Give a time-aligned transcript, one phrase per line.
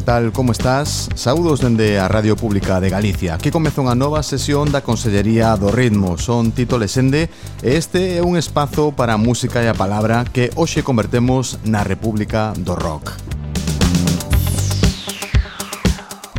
[0.00, 1.10] que tal, como estás?
[1.14, 3.34] Saúdos dende a Radio Pública de Galicia.
[3.34, 6.16] Aquí comeza unha nova sesión da Consellería do Ritmo.
[6.16, 7.28] Son Tito Lesende
[7.60, 11.84] e este é un espazo para a música e a palabra que hoxe convertemos na
[11.84, 13.12] República do Rock.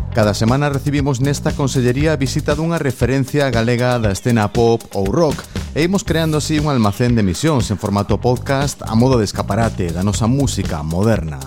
[0.10, 5.38] Cada semana recibimos nesta consellería a visita dunha referencia galega da escena pop ou rock
[5.78, 9.94] e imos creando así un almacén de emisións en formato podcast a modo de escaparate
[9.94, 11.38] da nosa música moderna.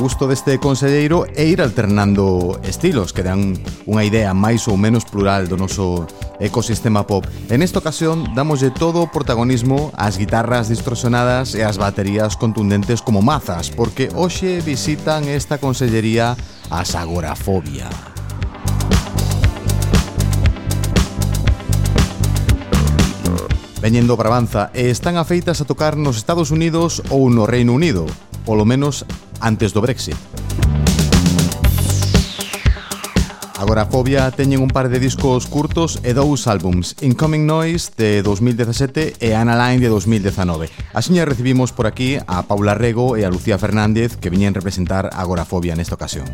[0.00, 3.52] gusto deste conselleiro é ir alternando estilos que dan
[3.84, 6.08] unha idea máis ou menos plural do noso
[6.40, 7.28] ecosistema pop.
[7.52, 13.20] En esta ocasión damoslle todo o protagonismo ás guitarras distorsionadas e ás baterías contundentes como
[13.20, 16.32] mazas, porque hoxe visitan esta consellería
[16.72, 17.92] as agorafobia.
[23.84, 28.08] Veñendo Brabanza e están afeitas a tocar nos Estados Unidos ou no Reino Unido,
[28.50, 29.06] polo menos
[29.38, 30.18] antes do Brexit.
[33.54, 39.38] Agorafobia teñen un par de discos curtos e dous álbums, Incoming Noise de 2017 e
[39.38, 40.66] Analine de 2019.
[40.90, 45.78] Asíña recibimos por aquí a Paula Rego e a Lucía Fernández que viñen representar Agorafobia
[45.78, 46.26] nesta ocasión.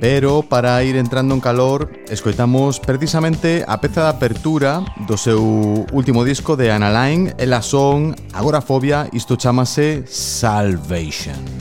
[0.00, 6.24] Pero para ir entrando en calor, escoitamos precisamente a peza de apertura do seu último
[6.24, 11.59] disco de Analine, e son Agorafobia, isto chamase Salvation.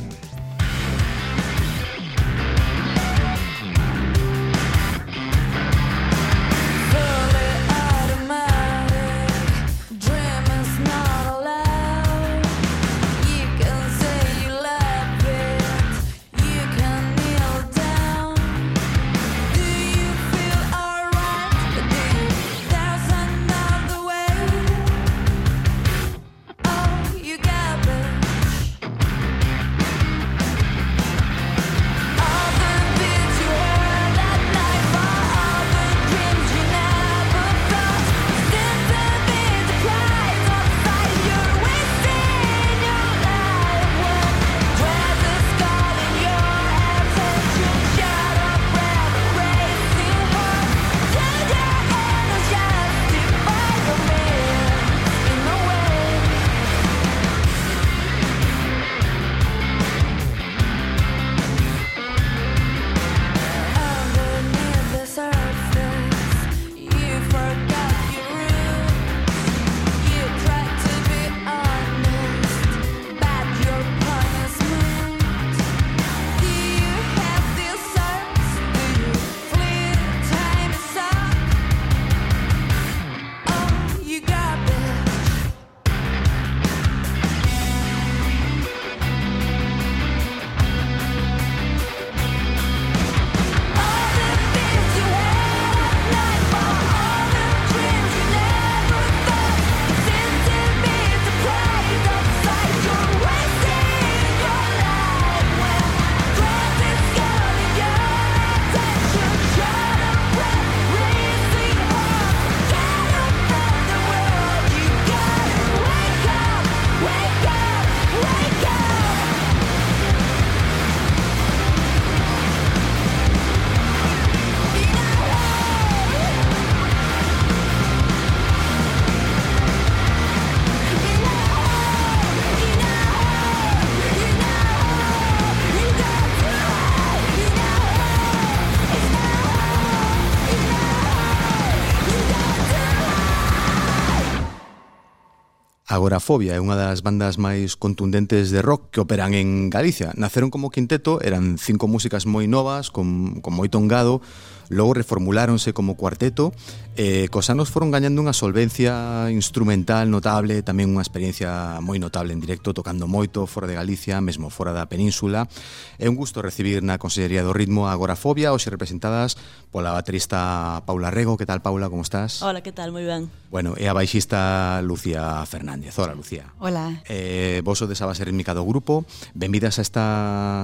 [145.99, 150.15] Agorafobia é unha das bandas máis contundentes de rock que operan en Galicia.
[150.15, 154.23] Naceron como quinteto, eran cinco músicas moi novas, con, con moito engado,
[154.71, 156.55] logo reformuláronse como cuarteto
[157.01, 162.43] Eh, cos anos foron gañando unha solvencia instrumental notable, tamén unha experiencia moi notable en
[162.43, 165.47] directo, tocando moito fora de Galicia, mesmo fora da península.
[165.95, 169.39] É un gusto recibir na Consellería do Ritmo a Agorafobia, hoxe representadas
[169.71, 171.39] pola baterista Paula Rego.
[171.39, 172.43] Que tal, Paula, como estás?
[172.43, 173.31] Hola, que tal, moi ben.
[173.47, 175.95] Bueno, e a baixista Lucía Fernández.
[175.95, 176.51] Hola, Lucía.
[176.59, 176.99] Hola.
[177.07, 179.07] Eh, vos sodes a base rítmica do grupo.
[179.31, 180.05] Benvidas a esta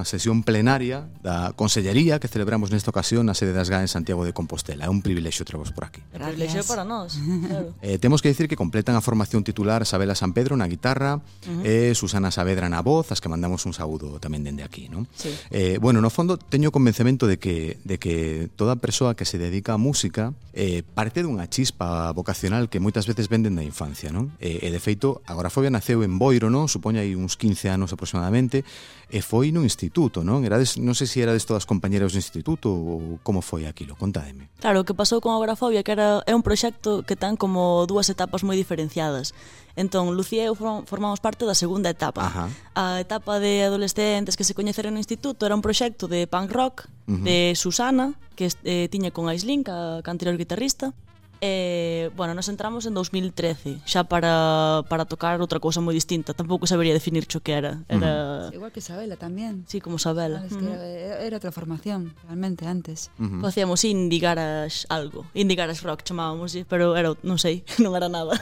[0.04, 4.36] sesión plenaria da Consellería que celebramos nesta ocasión na sede das GAE en Santiago de
[4.36, 4.84] Compostela.
[4.84, 6.04] É un privilexio travos por aquí.
[6.12, 6.25] Gracias.
[6.26, 6.50] Gracias.
[6.50, 7.18] Privilexio para nós.
[7.46, 7.74] Claro.
[7.82, 11.22] eh, temos que dicir que completan a formación titular Sabela San Pedro na guitarra uh
[11.46, 11.62] -huh.
[11.62, 15.06] e eh, Susana Saavedra na voz, as que mandamos un saúdo tamén dende aquí, non?
[15.14, 15.30] Sí.
[15.52, 19.76] Eh, bueno, no fondo teño convencemento de que de que toda persoa que se dedica
[19.76, 24.32] á música eh, parte dunha chispa vocacional que moitas veces venden da infancia, non?
[24.40, 26.66] Eh, e de feito, Agorafobia naceu en Boiro, non?
[26.66, 28.64] Supoño aí uns 15 anos aproximadamente
[29.12, 30.42] e foi nun instituto, non?
[30.42, 34.48] Erades, non sei se erades todas compañeras do instituto ou como foi aquilo, contádeme.
[34.58, 38.08] Claro, o que pasou con Agorafobia que era é un proxecto que ten como dúas
[38.08, 39.36] etapas moi diferenciadas.
[39.76, 42.24] Entón, Lucía e eu formamos parte da segunda etapa.
[42.24, 42.44] Ajá.
[42.72, 46.88] A etapa de adolescentes que se coñeceron no instituto era un proxecto de punk rock
[47.06, 47.22] uh -huh.
[47.28, 50.96] de Susana, que eh, tiña con Aislin, a, a anterior guitarrista,
[51.40, 56.64] E, bueno, nos entramos en 2013 Xa para, para tocar outra cousa moi distinta Tampouco
[56.64, 58.48] sabería definir xo que era, era...
[58.48, 58.56] Uh -huh.
[58.56, 60.80] Igual que Sabela tamén Sí, como Sabela ah, es que uh -huh.
[60.80, 63.40] era, era outra formación, realmente, antes uh -huh.
[63.44, 68.08] Pois facíamos indie garage algo Indie garage rock chamábamos Pero era, non sei, non era
[68.08, 68.32] nada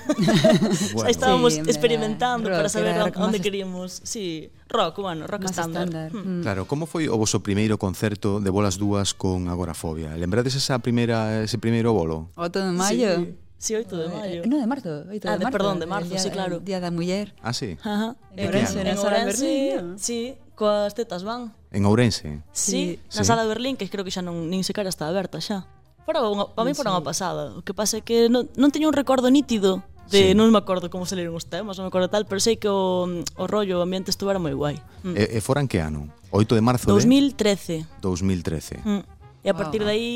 [0.95, 1.11] bueno.
[1.11, 6.13] Estábamos sí, experimentando rock, Para saber onde queríamos Sí, rock, bueno, rock estándar.
[6.13, 6.43] Mm.
[6.43, 10.17] Claro, como foi o voso primeiro concerto de Bolas Dúas con Agorafobia?
[10.19, 12.29] Lembrades esa primeira ese primeiro bolo?
[12.35, 13.17] O todo maio.
[13.17, 13.35] Sí.
[13.65, 14.43] Sí, 8 de maio.
[14.45, 15.51] Eh, no, de marzo, 8 ah, de, marzo.
[15.51, 16.61] perdón, de marzo, día, sí, claro.
[16.61, 17.35] Día da muller.
[17.41, 17.79] Ah, sí.
[17.81, 18.15] Ajá.
[18.37, 21.55] En Ourense, en, en Ourense, sí, coas tetas van.
[21.73, 22.43] En Ourense.
[22.53, 23.17] Sí, sí.
[23.17, 25.65] na sala de Berlín, que creo que xa non nin sequera está aberta xa.
[26.05, 26.79] Para, unha, para mí sí.
[26.85, 27.57] para unha pasada.
[27.57, 29.81] O que pasa é que non, non teño un recordo nítido
[30.13, 30.37] de sí.
[30.37, 32.69] non me acordo como se leron os temas, non me acordo tal, pero sei que
[32.69, 34.77] o, mm, o rollo, o ambiente estuvera moi guai.
[35.09, 35.17] Mm.
[35.17, 36.13] E, e foran que ano?
[36.37, 37.89] 8 de marzo 2013.
[37.89, 38.05] de...
[38.05, 38.85] 2013.
[38.85, 38.85] 2013.
[38.85, 39.03] Mm.
[39.41, 39.57] E a ah.
[39.57, 39.89] partir wow.
[39.89, 40.13] de aí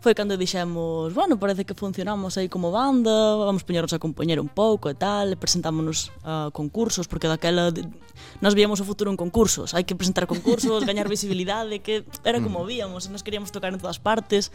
[0.00, 4.48] foi cando dixemos, bueno, parece que funcionamos aí como banda, vamos poñernos a compoñer un
[4.48, 7.84] pouco e tal, presentámonos a concursos, porque daquela de,
[8.40, 12.64] nos víamos o futuro en concursos, hai que presentar concursos, gañar visibilidade, que era como
[12.64, 12.66] mm.
[12.66, 14.48] víamos, nos queríamos tocar en todas partes,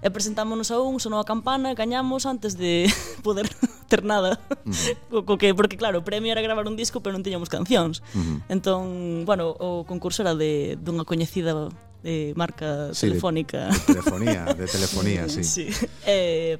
[0.00, 2.88] e presentámonos a un, sonou a campana, gañamos antes de
[3.26, 3.48] poder
[3.88, 4.40] ter nada.
[4.64, 4.96] Uh -huh.
[5.12, 8.04] co, co que, porque claro, o premio era gravar un disco, pero non tiñamos cancións.
[8.12, 8.38] Uh -huh.
[8.52, 11.68] Entón, bueno, o concurso era de dunha coñecida
[12.02, 13.66] de marca sí, telefónica.
[13.66, 15.44] De, de telefonía, de telefonía, sí.
[15.44, 15.68] sí.
[16.06, 16.58] Eh,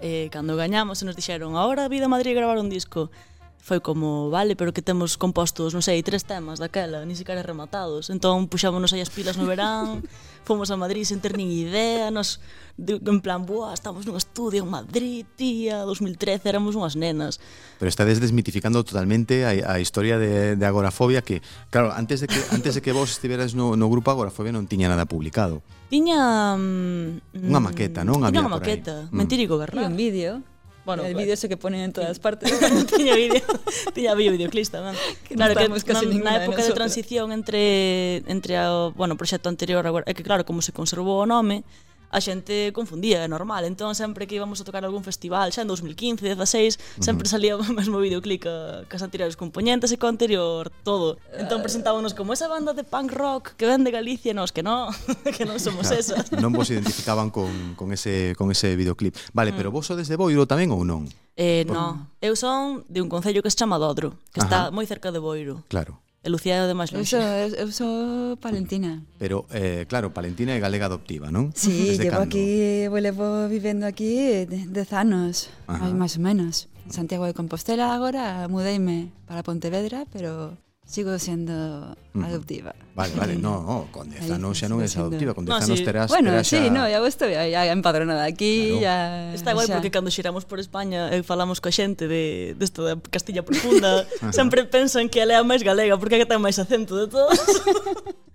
[0.00, 3.10] eh, cando gañamos e nos dixeron, ahora Vida Madrid gravar un disco
[3.64, 8.12] foi como, vale, pero que temos compostos, non sei, tres temas daquela, ni siquiera rematados.
[8.12, 10.04] Entón, puxámonos aí as pilas no verán,
[10.44, 12.44] fomos a Madrid sen ter nin idea, nos,
[12.76, 17.40] de, en plan, boa, estamos nun estudio en Madrid, tía, 2013, éramos unhas nenas.
[17.80, 21.40] Pero está desmitificando totalmente a, a historia de, de agorafobia que,
[21.72, 24.92] claro, antes de que, antes de que vos estiveras no, no grupo agorafobia non tiña
[24.92, 25.64] nada publicado.
[25.88, 26.52] Tiña...
[26.52, 28.20] Mm, unha maqueta, non?
[28.28, 29.16] Tiña unha maqueta, mm.
[29.16, 29.88] mentirico, garrar.
[29.88, 30.44] un vídeo.
[30.84, 32.52] Bueno, el vídeo ese que ponen en todas partes.
[32.96, 33.42] tiña vídeo,
[33.94, 34.92] tiña vídeo videoclip tamén.
[35.24, 39.18] Que claro que casi na, na época de, de transición entre entre o, bueno, o
[39.18, 41.64] proxecto anterior agora, é eh, que claro, como se conservou o nome,
[42.14, 43.66] a xente confundía, é normal.
[43.66, 47.66] Entón, sempre que íbamos a tocar algún festival, xa en 2015, 16, sempre salía o
[47.74, 48.54] mesmo videoclip que,
[48.86, 51.18] que as anteriores componentes e co anterior todo.
[51.34, 54.62] Entón, eh, presentábamos como esa banda de punk rock que ven de Galicia, nos que
[54.62, 54.94] non,
[55.36, 56.30] que non somos esas.
[56.38, 59.18] non vos identificaban con, con, ese, con ese videoclip.
[59.34, 59.56] Vale, mm.
[59.58, 61.10] pero vos sodes de Boiro tamén ou non?
[61.34, 61.74] Eh, Por...
[61.74, 64.46] no, eu son de un concello que se chama Dodro, que Ajá.
[64.46, 65.66] está moi cerca de Boiro.
[65.66, 65.98] Claro.
[66.24, 67.12] E Lucía é o de máis longe.
[67.12, 67.92] Eu sou, eu sou
[68.40, 69.04] palentina.
[69.20, 71.52] Pero, eh, claro, palentina é galega adoptiva, non?
[71.52, 72.32] Sí, Desde llevo cando?
[72.32, 76.72] aquí, eu levo vivendo aquí dez anos, máis, máis ou menos.
[76.88, 82.74] En Santiago de Compostela agora, mudeime para Pontevedra, pero Sigo sendo adoptiva.
[82.94, 85.78] Vale, vale, no, no con 10 anos xa non és adoptiva, con 10 no, anos
[85.80, 85.84] sí.
[85.84, 86.60] terás, bueno, terás xa...
[86.60, 88.84] sí, no, ya estou ya, ya empadronada aquí, claro.
[88.84, 88.96] ya...
[89.34, 89.80] Está guai xa.
[89.80, 94.04] porque cando xiramos por España e falamos coa xente de desto de, de Castilla Profunda,
[94.36, 97.08] sempre pensan que ela é a máis galega porque é que ten máis acento de
[97.08, 97.40] todos.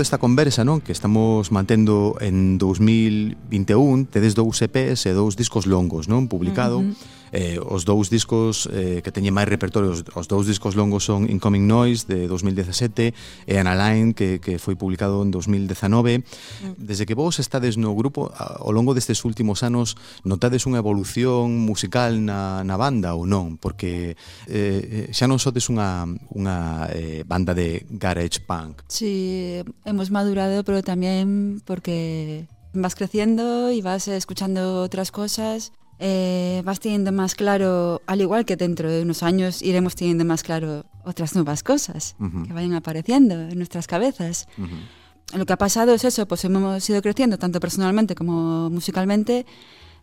[0.00, 6.08] desta conversa non que estamos mantendo en 2021 tedes dous EPs e dous discos longos
[6.08, 6.80] non publicado.
[6.80, 10.74] Uh -huh eh, os dous discos eh, que teñen máis repertorio, os, os dous discos
[10.74, 13.14] longos son Incoming Noise de 2017
[13.46, 16.20] e Analine que, que foi publicado en 2019.
[16.20, 16.22] Mm.
[16.78, 19.94] Desde que vos estades no grupo, ao longo destes últimos anos,
[20.26, 23.56] notades unha evolución musical na, na banda ou non?
[23.56, 24.18] Porque
[24.50, 28.82] eh, eh, xa non sodes unha, unha eh, banda de garage punk.
[28.90, 36.80] Sí, hemos madurado, pero tamén porque vas creciendo y vas escuchando otras cosas eh, vas
[36.80, 41.34] teniendo más claro, al igual que dentro de unos años iremos teniendo más claro otras
[41.34, 42.46] nuevas cosas uh -huh.
[42.46, 44.48] que vayan apareciendo en nuestras cabezas.
[44.56, 45.38] Uh -huh.
[45.38, 49.46] Lo que ha pasado es eso, pues hemos ido creciendo tanto personalmente como musicalmente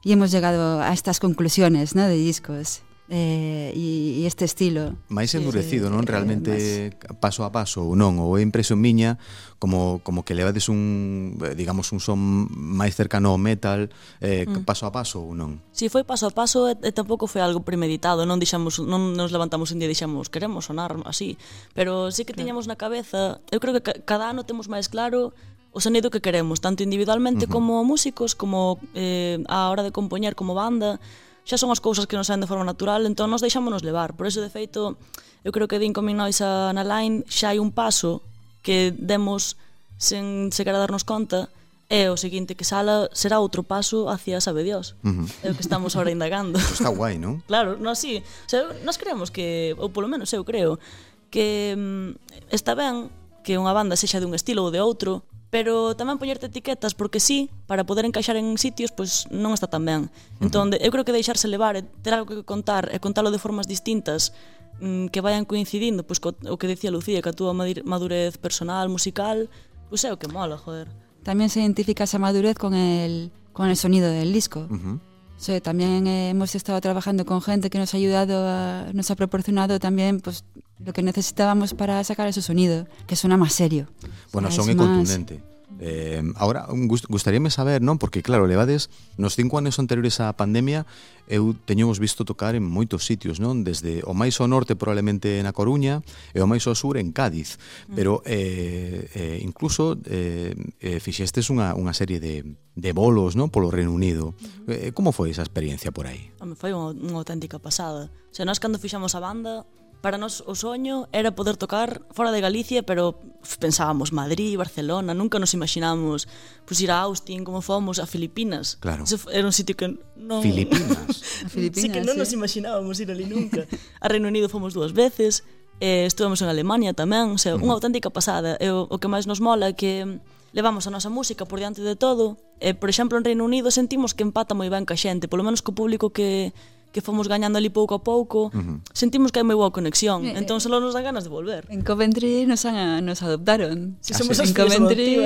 [0.03, 2.03] y hemos llegado a estas conclusiones ¿no?
[2.03, 4.99] de discos eh, e este estilo.
[5.07, 6.03] Mais endurecido, sí, non?
[6.03, 7.19] Eh, Realmente eh, más...
[7.23, 8.19] paso a paso ou non?
[8.19, 9.15] Ou é impresión miña
[9.59, 12.19] como, como que levades un, eh, digamos, un son
[12.51, 13.87] máis cercano ao metal
[14.19, 14.67] eh, mm.
[14.67, 15.63] paso a paso ou non?
[15.71, 19.15] Si sí, foi paso a paso e, e tampouco foi algo premeditado non dixamos, non
[19.15, 21.39] nos levantamos un día e dixamos queremos sonar así,
[21.71, 25.31] pero sí que tiñamos na cabeza, eu creo que cada ano temos máis claro
[25.71, 27.53] o sonido que queremos, tanto individualmente uh -huh.
[27.53, 30.99] como músicos, como eh, a hora de compoñer como banda,
[31.47, 34.19] xa son as cousas que nos saen de forma natural, entón nos deixámonos levar.
[34.19, 34.99] Por eso, de feito,
[35.47, 38.19] eu creo que din con Minnois a, na line xa hai un paso
[38.59, 39.55] que demos
[39.95, 41.47] sen sequera darnos conta
[41.87, 44.99] e o seguinte que sala será outro paso hacia sabe Dios.
[45.07, 45.27] Uh -huh.
[45.39, 46.59] É o que estamos ahora indagando.
[46.59, 47.39] Pues está guai, non?
[47.47, 48.19] Claro, no, sí.
[48.19, 50.83] O sea, nós creemos que, ou polo menos eu creo,
[51.31, 53.07] que mm, está ben
[53.39, 57.47] que unha banda sexa dun estilo ou de outro, pero tamén poñerte etiquetas porque sí,
[57.67, 60.11] para poder encaixar en sitios, pois non está tan ben.
[60.43, 64.35] Entón, eu creo que deixarse levar, ter algo que contar e contalo de formas distintas
[64.83, 68.91] mm, que vayan coincidindo, pois co, o que decía Lucía, que a túa madurez personal,
[68.91, 69.47] musical,
[69.87, 70.91] pois é o que mola, joder.
[71.23, 74.67] Tamén se identifica esa madurez con el, con el sonido del disco.
[74.67, 75.06] Uh -huh.
[75.37, 79.15] Sí, también eh, hemos estado trabajando con gente que nos ha ayudado, a, nos ha
[79.15, 80.43] proporcionado también pues,
[80.83, 83.87] lo que necesitábamos para sacar ese sonido, que suena más serio.
[84.33, 85.43] Bueno, son é contundente.
[85.79, 88.01] Eh, agora, gust, gustaríame saber, non?
[88.01, 90.89] Porque, claro, levades nos cinco anos anteriores á pandemia
[91.27, 93.67] eu teñemos visto tocar en moitos sitios, non?
[93.67, 95.99] Desde o máis ao norte probablemente na Coruña
[96.31, 97.59] e o máis ao sur en Cádiz.
[97.91, 97.95] Mm.
[97.99, 103.51] Pero eh, eh, incluso eh, eh, fixestes unha, unha serie de, de bolos, non?
[103.51, 104.39] Polo Reino Unido.
[104.71, 106.31] Eh, como foi esa experiencia por aí?
[106.55, 108.07] Foi unha, unha auténtica pasada.
[108.31, 109.67] O sea, nós cando fixamos a banda
[110.01, 113.17] Para nós o soño era poder tocar fora de Galicia, pero
[113.59, 116.27] pensábamos Madrid, Barcelona, nunca nos imaginamos
[116.65, 118.77] pues, ir a Austin, como fomos, a Filipinas.
[118.79, 119.03] Claro.
[119.03, 120.45] Ese era un sitio que non...
[120.45, 121.17] Filipinas.
[121.49, 122.19] Filipinas sí que non sí.
[122.21, 123.65] nos imaginábamos ir ali nunca.
[123.99, 125.41] A Reino Unido fomos dúas veces,
[125.81, 127.65] eh, estuvemos en Alemania tamén, o sea, mm.
[127.65, 128.57] unha auténtica pasada.
[128.61, 130.21] E o, o que máis nos mola é que
[130.53, 132.37] levamos a nosa música por diante de todo.
[132.57, 135.61] E, por exemplo, en Reino Unido sentimos que empata moi ben ca xente, polo menos
[135.61, 136.53] co público que
[136.91, 138.79] que fomos gañando ali pouco a pouco, uh -huh.
[138.93, 141.67] sentimos que hai moi boa conexión, eh, entón só nos dan ganas de volver.
[141.69, 143.97] En Coventry nos, han, nos adoptaron.
[144.01, 145.21] Si somos en Coventry,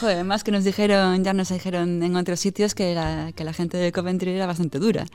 [0.00, 3.52] joder, además que nos dijeron, ya nos dijeron en otros sitios que la, que la
[3.52, 5.06] gente de Coventry era bastante dura.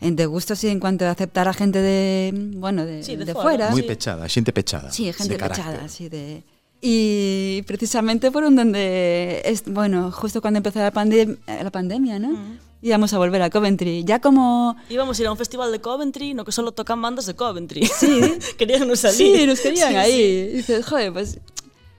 [0.00, 3.24] En de gusto sí en cuanto a aceptar a gente de, bueno, de, sí, de,
[3.24, 3.48] de fuera.
[3.48, 3.70] fuera.
[3.70, 3.88] Muy sí.
[3.88, 4.90] pechada, gente pechada.
[4.90, 6.44] Sí, gente pechada, sí, de
[6.86, 12.28] y precisamente fueron donde es, bueno, justo cuando empezó la, pandem la pandemia, ¿no?
[12.28, 14.04] Uh -huh íbamos a volver a Coventry.
[14.04, 14.76] Ya como...
[14.90, 17.86] Íbamos a ir a un festival de Coventry, no que solo tocan bandas de Coventry.
[17.86, 18.20] Sí.
[18.58, 19.38] querían nos salir.
[19.38, 20.12] Sí, nos querían sí, ahí.
[20.12, 20.50] Sí.
[20.52, 21.40] Y dices, joder, pues...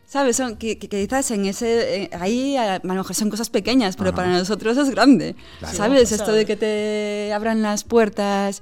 [0.06, 0.38] ¿Sabes?
[0.38, 2.04] Son, que, que, quizás en ese...
[2.04, 4.18] Eh, ahí a lo mejor son cosas pequeñas, pero Ajá.
[4.18, 5.36] para nosotros es grande.
[5.58, 5.75] Claro.
[5.75, 6.12] ¿Sabes?
[6.12, 8.62] Esto de que te abran las puertas...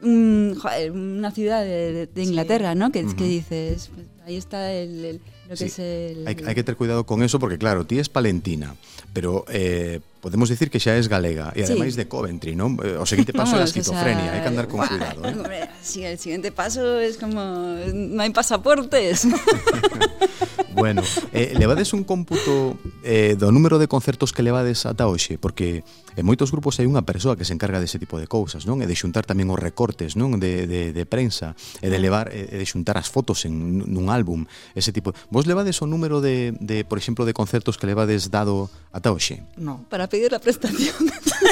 [0.00, 2.78] Mm, joder, una ciudad de, de Inglaterra, sí.
[2.78, 2.92] ¿no?
[2.92, 3.16] Que, uh -huh.
[3.16, 5.64] que dices, pues, ahí está el, el lo sí.
[5.64, 6.26] que es el...
[6.26, 8.74] Hay, hay que tener cuidado con eso porque, claro, ti es palentina,
[9.14, 11.98] pero eh, podemos decir que xa es galega e ademais sí.
[11.98, 12.78] de Coventry, non?
[12.78, 15.34] Eh, o seguinte paso é a esquizofrenia, hai que andar con cuidado, eh?
[15.34, 17.42] Hombre, sí, el siguiente paso es como
[17.90, 19.26] non hai pasaportes.
[20.82, 25.86] Bueno, eh, levades un cómputo eh, do número de concertos que levades ata hoxe, porque
[26.18, 28.82] en moitos grupos hai unha persoa que se encarga dese tipo de cousas, non?
[28.82, 30.42] E de xuntar tamén os recortes, non?
[30.42, 34.42] De, de, de prensa, e de levar e de xuntar as fotos en nun álbum,
[34.74, 35.14] ese tipo.
[35.30, 39.46] Vos levades o número de, de por exemplo, de concertos que levades dado ata hoxe?
[39.54, 40.98] Non, para pedir a prestación.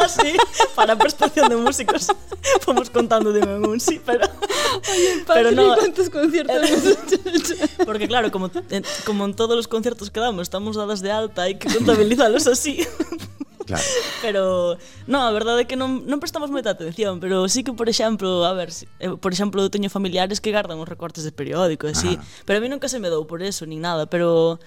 [0.00, 0.36] así
[0.74, 2.08] para a prestación de músicos.
[2.60, 4.24] Fomos contando de meu un, sí, pero...
[4.92, 5.74] Oye, pero no...
[5.74, 7.54] ¿Cuántos conciertos eh, hemos hecho?
[7.84, 11.42] Porque claro, como, en, como en todos los conciertos que damos estamos dadas de alta,
[11.42, 12.86] hay que contabilizarlos así.
[13.66, 13.82] Claro.
[14.22, 17.90] Pero, no, a verdade é que non, non prestamos moita atención Pero sí que, por
[17.90, 18.70] exemplo, a ver
[19.02, 22.22] eh, Por exemplo, eu teño familiares que gardan os recortes de periódico así, ah.
[22.46, 24.62] Pero a mí nunca se me dou por eso, nin nada Pero,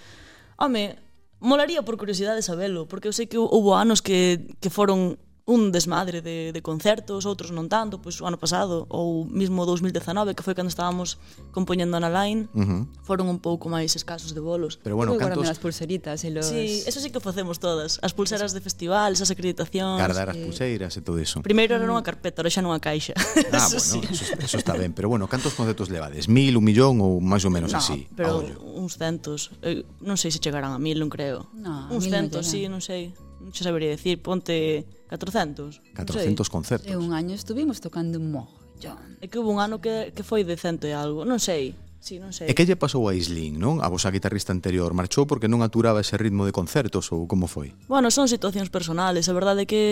[0.59, 0.99] home,
[1.39, 5.15] Molaría por curiosidade sabelo, porque eu sei que houve anos que, que foron
[5.49, 10.37] un desmadre de, de concertos, outros non tanto, pois o ano pasado ou mesmo 2019
[10.37, 11.17] que foi cando estábamos
[11.49, 12.81] compoñendo na Line, uh -huh.
[13.01, 14.77] foron un pouco máis escasos de bolos.
[14.77, 18.53] Pero bueno, cantos as pulseritas e los Sí, eso sí que facemos todas, as pulseras
[18.53, 19.97] de festival, esas acreditacións.
[19.97, 21.41] Cardar as eh, pulseiras e todo iso.
[21.41, 23.17] Primeiro era unha carpeta, ahora xa nunha caixa.
[23.49, 24.13] Ah, eso bueno, sí.
[24.13, 26.29] eso, eso está ben, pero bueno, cantos concertos levades?
[26.29, 28.05] Mil, un millón ou máis ou menos no, así?
[28.13, 28.45] pero
[28.77, 29.49] uns centos.
[29.65, 31.49] Eh, non sei se chegarán a mil, non creo.
[31.57, 35.81] No, uns centos, no sí, non sei non xa sabería decir, ponte 400.
[35.95, 36.51] 400 sei.
[36.51, 36.91] concertos.
[36.91, 39.17] E un año estuvimos tocando un mogollón.
[39.23, 41.73] É que hubo un ano que, que foi de cento e algo, non sei.
[41.99, 42.47] Sí, non sei.
[42.47, 43.83] E que lle pasou a Islin, non?
[43.83, 47.75] A vosa guitarrista anterior marchou porque non aturaba ese ritmo de concertos ou como foi?
[47.91, 49.83] Bueno, son situacións personales, a verdade é que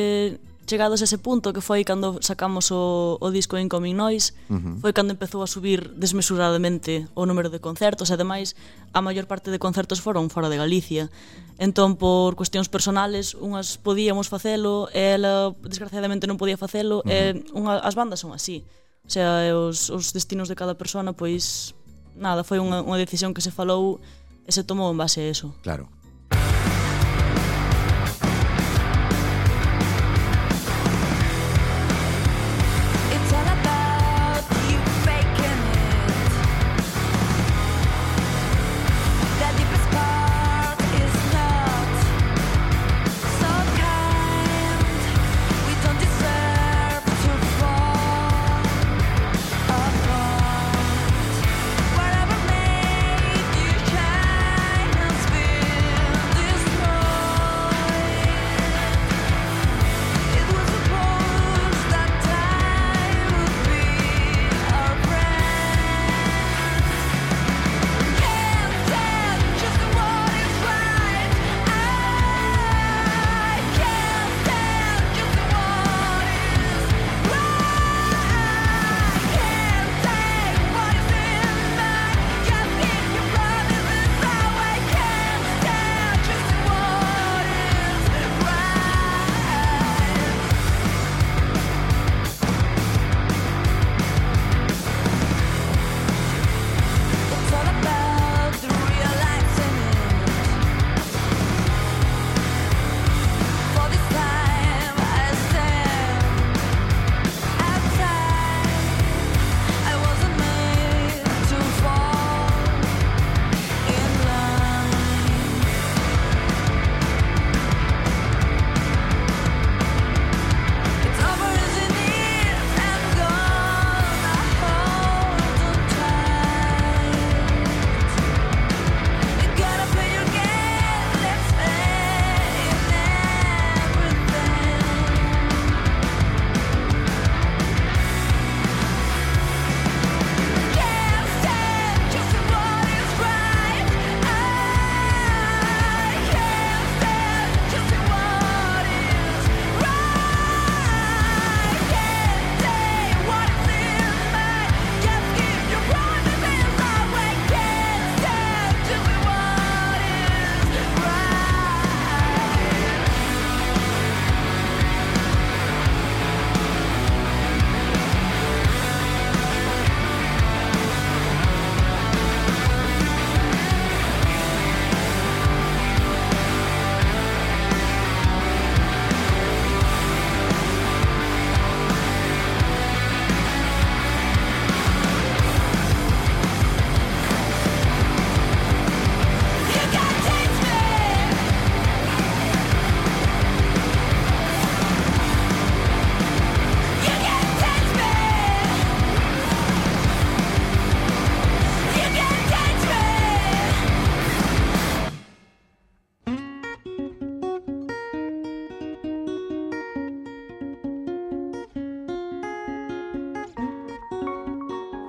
[0.67, 4.75] chegados a ese punto que foi cando sacamos o, o disco Incoming Noise, uh -huh.
[4.84, 8.53] foi cando empezou a subir desmesuradamente o número de concertos, e ademais
[8.91, 11.08] a maior parte de concertos foron fora de Galicia.
[11.58, 17.47] Entón, por cuestións personales, unhas podíamos facelo, e ela desgraciadamente non podía facelo, uh -huh.
[17.47, 18.67] e unha, as bandas son así.
[19.08, 21.71] O sea, os, os destinos de cada persona, pois,
[22.19, 24.03] nada, foi unha, unha decisión que se falou
[24.43, 25.56] e se tomou en base a eso.
[25.63, 25.88] Claro.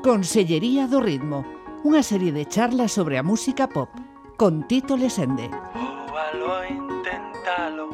[0.09, 1.45] Consellería do Ritmo,
[1.85, 3.93] unha serie de charlas sobre a música pop,
[4.41, 5.53] con Tito Lesende.
[5.77, 7.93] Púbalo, inténtalo,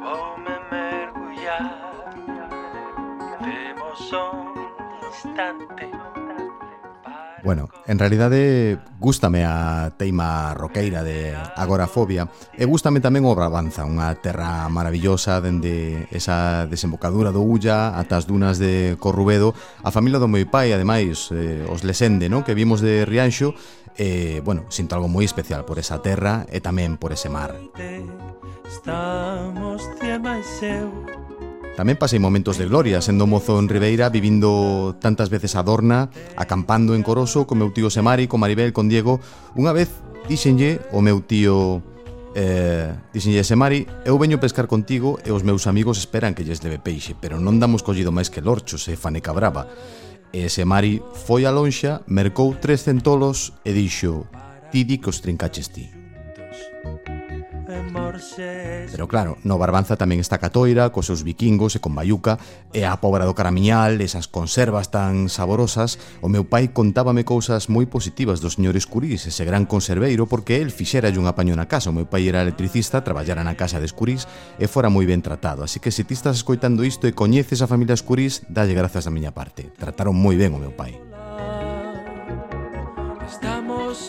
[0.00, 1.68] voume mergullar,
[3.44, 4.56] temos un
[5.04, 5.84] instante,
[7.48, 14.12] Bueno, en realidade gústame a teima roqueira de agorafobia e gústame tamén o Brabanza, unha
[14.20, 19.56] terra maravillosa dende esa desembocadura do Ulla ata as dunas de Corrubedo.
[19.80, 22.44] A familia do meu pai, ademais, eh, os Lesende, no?
[22.44, 23.56] que vimos de Rianxo,
[23.96, 27.56] eh, bueno, sinto algo moi especial por esa terra e tamén por ese mar.
[28.68, 30.92] Estamos tema seu
[31.78, 36.98] Tamén pasei momentos de gloria, sendo mozo en Ribeira, vivindo tantas veces a Dorna, acampando
[36.98, 39.22] en Coroso, co meu tío Semari, con Maribel, con Diego.
[39.54, 39.86] Unha vez
[40.26, 41.78] dixenlle o meu tío
[42.34, 46.82] eh, dixenlle Semari, eu veño pescar contigo e os meus amigos esperan que lles leve
[46.82, 49.70] peixe, pero non damos collido máis que lorchos e faneca brava.
[50.34, 54.26] E Semari foi a lonxa, mercou tres centolos e dixo,
[54.74, 55.86] ti di que os trincaches ti.
[57.68, 62.40] Pero claro, no Barbanza tamén está Catoira, cos seus vikingos e con Bayuca,
[62.72, 67.84] e a pobra do Caramiñal, esas conservas tan saborosas, o meu pai contábame cousas moi
[67.84, 71.96] positivas do señor Escurís, ese gran conserveiro, porque el fixera un apaño na casa, o
[71.96, 74.24] meu pai era electricista, traballara na casa de Escurís
[74.56, 77.68] e fora moi ben tratado, así que se ti estás escoitando isto e coñeces a
[77.68, 79.68] familia Escurís, dalle grazas da miña parte.
[79.76, 80.96] Trataron moi ben o meu pai.
[83.28, 84.08] Estamos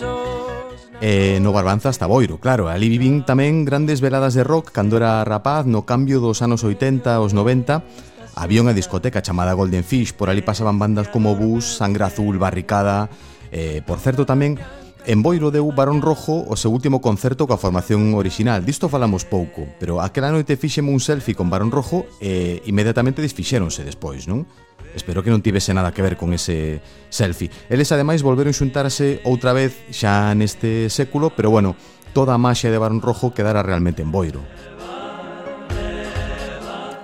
[1.00, 2.68] E no Barbanza hasta Boiro, claro.
[2.68, 4.76] Ali vivín tamén grandes veladas de rock.
[4.76, 7.84] Cando era rapaz no cambio dos anos 80 aos 90
[8.40, 10.16] Había unha discoteca chamada Golden Fish.
[10.16, 13.12] Por ali pasaban bandas como Bus, Sangre Azul, Barricada.
[13.52, 14.60] Eh, Por certo tamén
[15.08, 19.66] En Boiro deu Barón Rojo o seu último concerto coa formación orixinal Disto falamos pouco
[19.80, 24.46] Pero aquela noite fixeme un selfie con Barón Rojo E eh, inmediatamente desfixéronse despois, non?
[24.96, 26.82] Espero que non tivese nada que ver con ese
[27.13, 27.54] selfie.
[27.70, 31.78] Eles ademais volveron xuntarse outra vez xa neste século, pero bueno,
[32.13, 34.42] toda a maxia de Barón Rojo quedara realmente en boiro.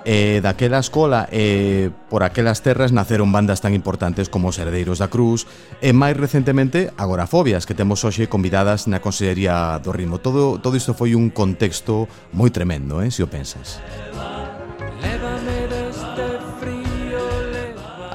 [0.06, 5.10] E daquela escola e por aquelas terras naceron bandas tan importantes como os Herdeiros da
[5.10, 5.50] Cruz
[5.82, 10.22] e máis recentemente Agorafobias que temos hoxe convidadas na Consellería do Ritmo.
[10.22, 13.82] Todo, todo isto foi un contexto moi tremendo, eh, se o pensas.
[13.98, 14.54] Leva,
[15.02, 15.35] leva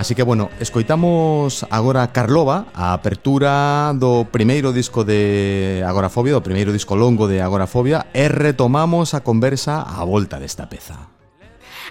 [0.01, 6.73] Así que, bueno, escoitamos agora Carlova, a apertura do primeiro disco de Agorafobia, do primeiro
[6.73, 11.13] disco longo de Agorafobia, e retomamos a conversa á volta desta peza.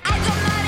[0.03, 0.60] I don't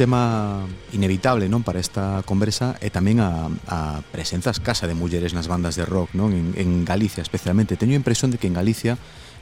[0.00, 0.64] tema
[0.96, 5.76] inevitable non para esta conversa e tamén a, a presenza escasa de mulleres nas bandas
[5.76, 7.76] de rock non en, en Galicia especialmente.
[7.76, 8.96] Teño a impresión de que en Galicia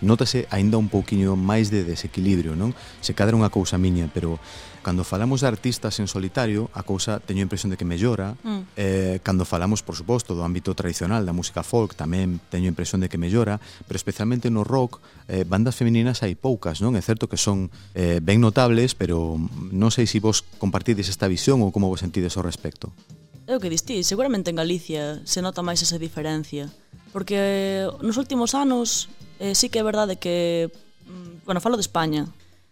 [0.04, 2.76] nótase aínda un pouquiño máis de desequilibrio, non?
[3.00, 4.37] Se cadra unha cousa miña, pero
[4.84, 8.37] cando falamos de artistas en solitario, a cousa teño a impresión de que mellora.
[8.44, 8.61] Mm.
[8.76, 13.00] Eh, cando falamos, por suposto, do ámbito tradicional da música folk, tamén teño a impresión
[13.00, 15.00] de que mellora, pero especialmente no rock,
[15.32, 16.92] eh, bandas femininas hai poucas, non?
[16.94, 19.40] É certo que son eh, ben notables, pero
[19.72, 22.90] non sei se si vos compartides esta visión ou como vos sentides ao respecto.
[23.46, 26.68] É o que distí, seguramente en Galicia se nota máis esa diferencia
[27.12, 30.70] porque eh, nos últimos anos eh, sí que é verdade que,
[31.06, 32.26] mm, bueno, falo de España,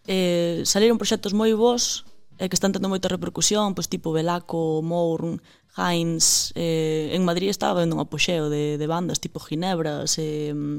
[0.06, 2.06] eh, saliron proxectos moi bons
[2.38, 5.40] eh, que están tendo moita repercusión, pois tipo Belaco, Mourn,
[5.76, 10.78] Heinz, eh, en Madrid estaba vendo un apoxeo de, de bandas tipo Ginebras, eh, mm,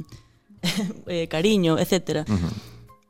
[1.07, 2.25] eh, Cariño, etc.
[2.25, 2.53] Uh -huh.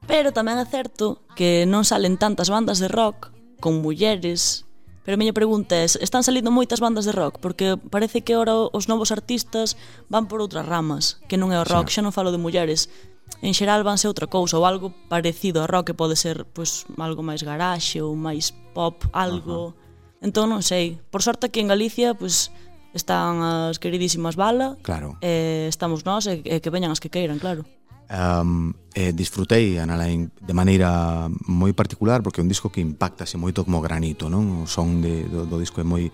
[0.07, 4.66] Pero tamén é certo que non salen tantas bandas de rock con mulleres
[5.07, 7.39] Pero a miña pregunta é, están salindo moitas bandas de rock?
[7.39, 9.79] Porque parece que ora os novos artistas
[10.11, 11.95] van por outras ramas, que non é o rock, sí.
[11.95, 12.91] xa non falo de mulleres.
[13.39, 17.23] En xeral vanse outra cousa ou algo parecido a rock que pode ser pois, algo
[17.23, 19.71] máis garaxe ou máis pop, algo...
[19.71, 20.27] Uh -huh.
[20.27, 22.51] Entón non sei, por sorte que en Galicia pois,
[22.91, 25.15] están as queridísimas Bala, claro.
[25.23, 27.63] e eh, estamos nós e, e que veñan as que queiran, claro.
[28.07, 33.67] Um, eh, disfrutei Analain de maneira moi particular porque é un disco que impacta moito
[33.67, 34.63] como granito, non?
[34.63, 36.07] O son de, do, do disco é moi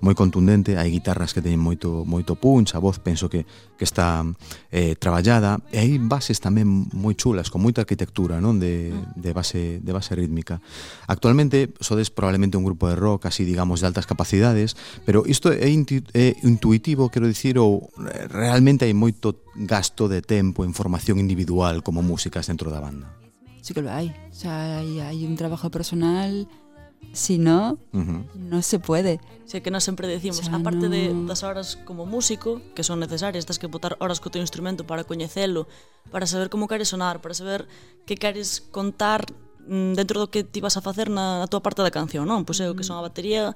[0.00, 3.46] moi contundente, hai guitarras que teñen moito moito punch, a voz penso que
[3.78, 4.26] que está
[4.74, 9.78] eh, traballada, e hai bases tamén moi chulas, con moita arquitectura, non, de, de base
[9.78, 10.58] de base rítmica.
[11.06, 14.74] Actualmente sodes probablemente un grupo de rock así, digamos, de altas capacidades,
[15.06, 17.90] pero isto é, intu é intuitivo, quero dicir, ou
[18.30, 23.14] realmente hai moito gasto de tempo en formación individual como músicas dentro da banda.
[23.62, 26.50] Sí que lo hai, o sea, hai, hai un trabajo personal
[27.12, 28.20] Si no, uh -huh.
[28.36, 29.18] non se puede.
[29.48, 30.94] Sei que nós sempre decimos, xa aparte no...
[30.94, 34.84] de, das horas como músico, que son necesarias, tens que botar horas co teu instrumento
[34.84, 35.66] para coñecelo,
[36.12, 39.24] para saber como queres sonar, para saber mm, que queres contar
[39.68, 42.44] dentro do que ti vas a facer na, na tua parte da canción, non?
[42.44, 43.52] Pois é o que son a batería,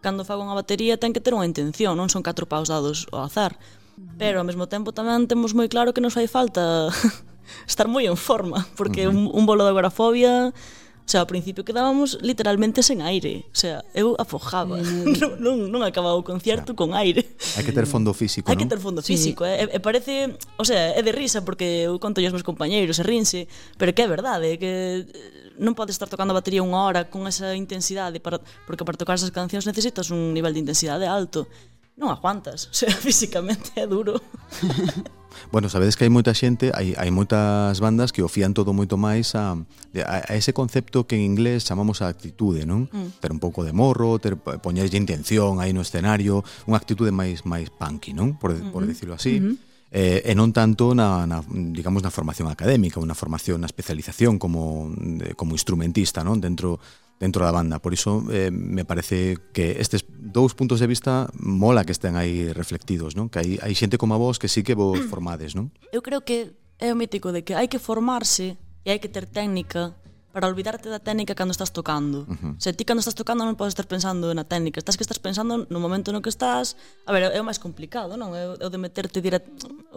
[0.00, 3.24] cando fago unha batería ten que ter unha intención, non son catro paus dados ao
[3.24, 3.56] azar.
[4.16, 6.88] Pero ao mesmo tempo tamén temos moi claro que nos fai falta
[7.70, 10.56] estar moi en forma, porque un, un bolo de agorafobia
[11.10, 13.42] sea, ao principio quedábamos literalmente sen aire.
[13.50, 14.78] O sea, eu afojaba.
[14.78, 15.18] Mm.
[15.18, 17.26] non, non, non acababa o concerto con aire.
[17.58, 18.62] Hai que ter fondo físico, Hai non?
[18.62, 19.42] que ter fondo físico.
[19.42, 19.50] Sí.
[19.50, 19.66] Eh?
[19.66, 23.04] E, e parece, o sea, é de risa porque eu conto aos meus compañeiros e
[23.04, 27.10] rinse, pero que é verdade, que eh, non podes estar tocando a batería unha hora
[27.10, 31.50] con esa intensidade para, porque para tocar esas cancións necesitas un nivel de intensidade alto.
[31.98, 34.16] Non aguantas, o sea, físicamente é duro.
[35.52, 39.34] Bueno, sabedes que hai moita xente, hai, hai moitas bandas que ofían todo moito máis
[39.34, 42.90] a, a, a ese concepto que en inglés chamamos a actitude, non?
[42.90, 43.22] Mm.
[43.22, 47.70] Ter un pouco de morro, ter poñerlle intención aí no escenario, unha actitude máis máis
[47.70, 48.38] punky, non?
[48.38, 48.72] Por, mm -hmm.
[48.72, 49.40] por decirlo así.
[49.40, 49.56] Mm -hmm.
[49.90, 54.94] Eh, e non tanto na, na, digamos, na formación académica, unha formación, na especialización como,
[55.34, 56.38] como instrumentista, non?
[56.38, 56.78] Dentro
[57.20, 57.78] dentro da banda.
[57.78, 62.50] Por iso eh, me parece que estes dous puntos de vista mola que estén aí
[62.56, 63.28] reflectidos, non?
[63.28, 65.68] Que hai, hai xente como a vos que sí que vos formades, non?
[65.92, 69.28] Eu creo que é o mítico de que hai que formarse e hai que ter
[69.28, 69.99] técnica
[70.32, 72.26] para olvidarte da técnica cando estás tocando.
[72.28, 72.54] Uh -huh.
[72.58, 75.66] Se ti cando estás tocando non podes estar pensando na técnica, estás que estás pensando
[75.66, 76.78] no momento no que estás.
[77.06, 78.34] A ver, é o máis complicado, non?
[78.38, 79.50] É o de meterte direct,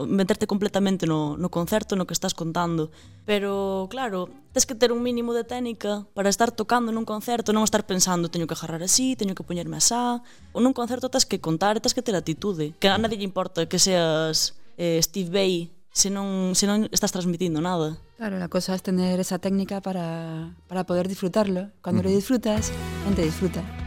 [0.10, 2.90] meterte completamente no no concerto no que estás contando.
[3.30, 7.64] Pero claro, tens que ter un mínimo de técnica para estar tocando nun concerto, non
[7.64, 10.26] estar pensando teño que agarrar así, teño que poñerme asá.
[10.52, 13.70] Ou nun concerto tens que contar, tens que ter atitude, que a nadie lle importa
[13.70, 15.54] que seas eh, Steve Bay
[15.94, 18.02] se non, se non estás transmitindo nada.
[18.18, 21.72] Claro, la cosa es tener esa técnica para, para poder disfrutarlo.
[21.82, 22.72] Cuando lo disfrutas,
[23.06, 23.83] gente disfruta.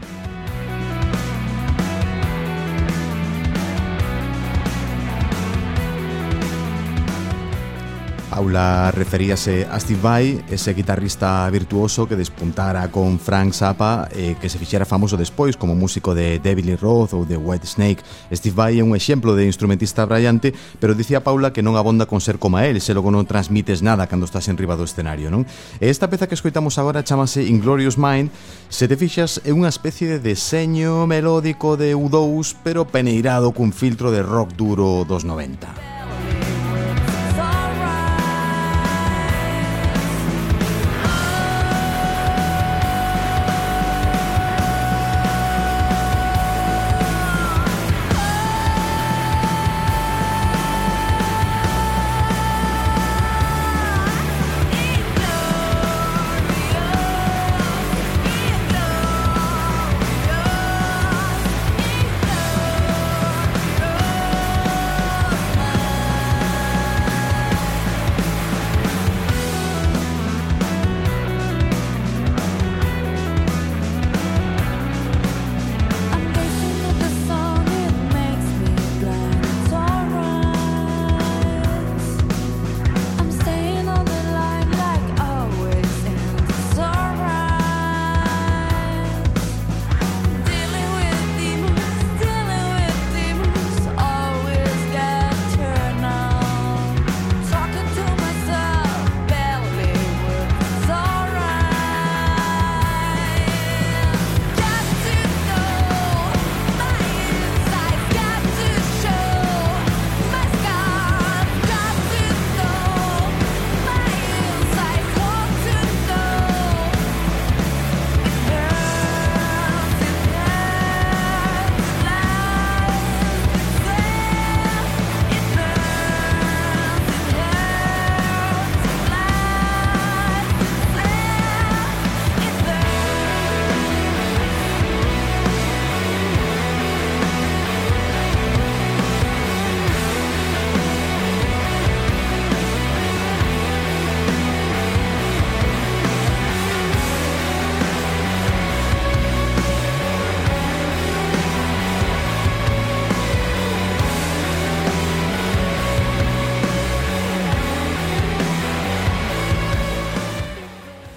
[8.36, 14.52] Paula referíase a Steve Vai, ese guitarrista virtuoso que despuntara con Frank Zappa e que
[14.52, 18.04] se fixera famoso despois como músico de Devil Lee Roth ou de White Snake.
[18.28, 22.20] Steve Vai é un exemplo de instrumentista brillante, pero dicía Paula que non abonda con
[22.20, 25.48] ser como el, se logo non transmites nada cando estás en riba do escenario, non?
[25.80, 28.28] E esta peza que escoitamos agora chamase Inglorious Mind,
[28.68, 34.12] se te fixas é unha especie de deseño melódico de U2, pero peneirado cun filtro
[34.12, 35.96] de rock duro dos 90.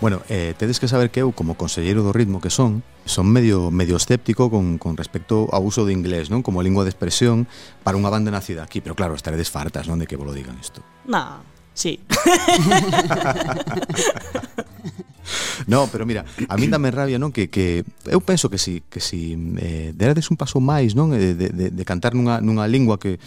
[0.02, 3.68] Bueno, eh, tedes que saber que eu, como conselleiro do ritmo que son, son medio
[3.68, 6.40] medio escéptico con, con respecto ao uso do inglés, non?
[6.40, 7.52] Como lingua de expresión
[7.84, 8.80] para unha banda nacida aquí.
[8.80, 10.00] Pero claro, estaredes fartas, non?
[10.00, 10.80] De que vos lo digan isto.
[11.04, 11.44] Na,
[11.76, 12.00] sí.
[15.68, 17.36] no, pero mira, a mí dame rabia, non?
[17.36, 21.12] Que, que eu penso que si, que si eh, derades un paso máis, non?
[21.12, 23.20] De, de, de cantar nunha, nunha lingua que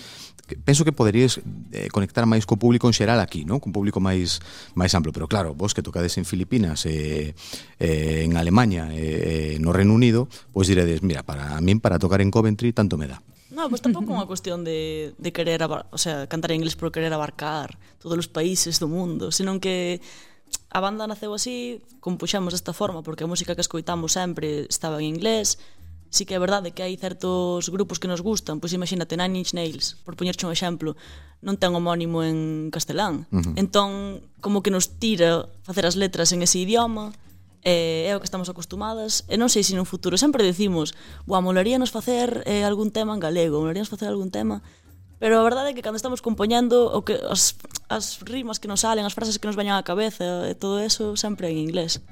[0.65, 1.41] penso que poderías
[1.73, 3.63] eh, conectar máis co público en xeral aquí, non?
[3.63, 4.43] Con público máis
[4.77, 7.35] máis amplo, pero claro, vos que tocades en Filipinas eh,
[7.79, 12.21] eh, en Alemania, eh, no Reino Unido, pois diredes, mira, para a min para tocar
[12.21, 13.23] en Coventry tanto me dá.
[13.53, 16.73] No, pues tampouco é unha cuestión de, de querer, abar, o sea, cantar en inglés
[16.73, 20.01] por querer abarcar todos os países do mundo, senón que
[20.73, 25.13] a banda naceu así, compuxamos desta forma, porque a música que escoitamos sempre estaba en
[25.13, 25.61] inglés,
[26.13, 29.57] sí que é verdade que hai certos grupos que nos gustan, pois imagínate Nine Inch
[29.57, 30.93] Nails, por poñerche un exemplo,
[31.41, 33.25] non ten homónimo en castelán.
[33.33, 33.55] Uh -huh.
[33.57, 37.17] Entón, como que nos tira facer as letras en ese idioma,
[37.65, 40.93] eh, é o que estamos acostumadas e non sei se no futuro sempre decimos,
[41.25, 44.61] "Buah, molaríanos facer eh, algún tema en galego, molaríanos facer algún tema",
[45.23, 47.55] pero a verdade é que cando estamos compoñendo o que as,
[47.87, 51.15] as rimas que nos salen, as frases que nos veñan á cabeza, e todo eso
[51.15, 52.03] sempre en inglés.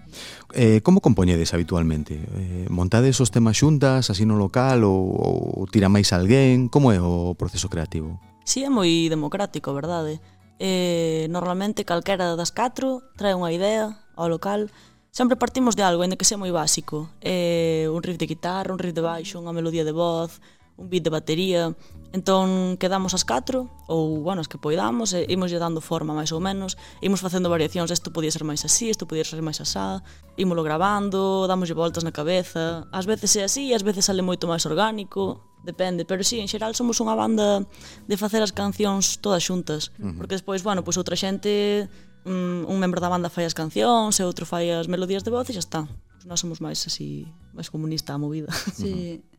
[0.54, 2.22] Eh, como compoñedes habitualmente?
[2.22, 6.70] Eh, montades os temas xuntas, así no local ou, ou tira máis alguén?
[6.70, 8.22] Como é o proceso creativo?
[8.46, 10.22] Si sí, é moi democrático, verdade?
[10.62, 14.70] Eh, normalmente calquera das catro trae unha idea ao local
[15.10, 17.10] sempre partimos de algo, ainda que sea moi básico.
[17.18, 20.38] Eh, un riff de guitarra, un riff de baixo, unha melodía de voz,
[20.80, 21.76] un beat de batería.
[22.10, 26.42] Entón quedamos as catro, ou, bueno, as que poidamos, e imos dando forma máis ou
[26.42, 30.02] menos, imos facendo variacións, isto podía ser máis así, isto podía ser máis asá,
[30.34, 34.66] ímolo grabando, damoslle voltas na cabeza, ás veces é así, ás veces sale moito máis
[34.66, 37.62] orgánico, depende, pero si sí, en xeral somos unha banda
[38.10, 40.18] de facer as cancións todas xuntas, uh -huh.
[40.18, 41.86] porque despois, bueno, pois outra xente,
[42.26, 45.46] um, un membro da banda fai as cancións, e outro fai as melodías de voz
[45.46, 45.80] e xa está.
[45.86, 48.50] Pois nós somos máis así, máis comunista a movida.
[48.74, 48.90] Sí.
[48.90, 49.29] Uh -huh.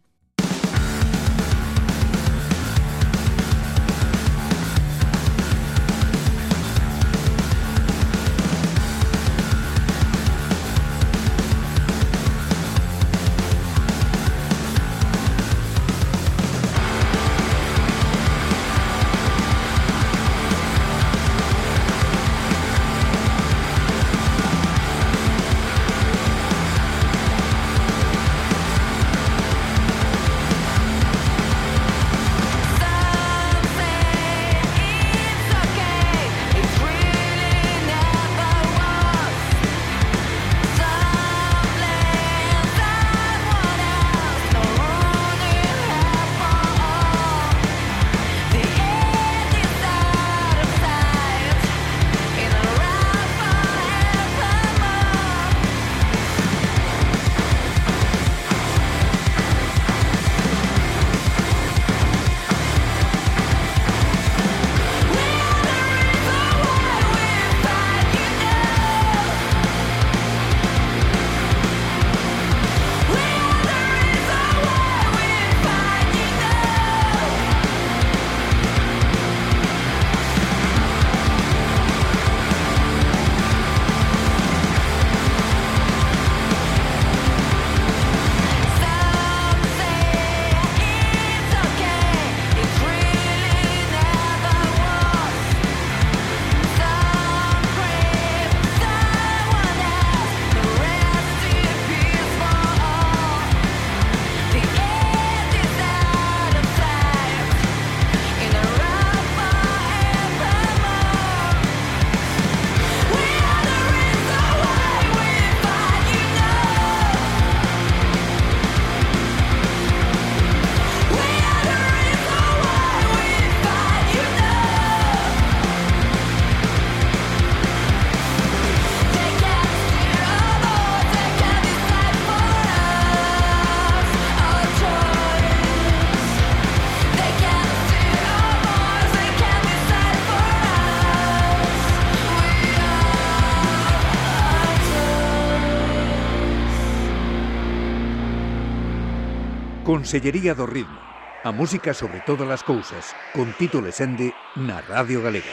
[150.01, 150.97] Consellería do Ritmo,
[151.45, 155.45] a música sobre todas as cousas, con Tito Lesende na Radio Galega.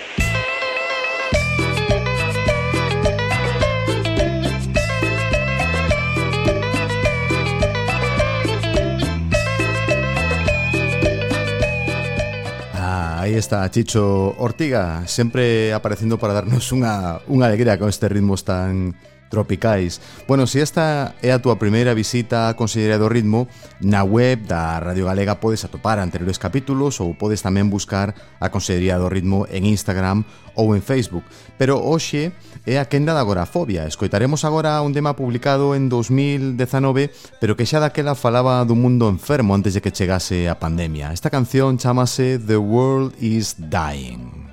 [12.73, 18.49] Ah, aí está Chicho Ortiga, sempre aparecendo para darnos unha, unha alegría con este ritmos
[18.49, 18.97] tan
[19.29, 20.01] tropicais.
[20.27, 23.47] Bueno, se esta é a túa primeira visita a Consellería do Ritmo,
[23.81, 28.99] na web da Radio Galega podes atopar anteriores capítulos ou podes tamén buscar a Consellería
[28.99, 30.25] do Ritmo en Instagram
[30.59, 31.23] ou en Facebook.
[31.57, 32.35] Pero hoxe
[32.67, 33.87] é a quenda da agorafobia.
[33.87, 39.55] Escoitaremos agora un tema publicado en 2019, pero que xa daquela falaba dun mundo enfermo
[39.55, 41.15] antes de que chegase a pandemia.
[41.15, 44.48] Esta canción chamase The World is Dying.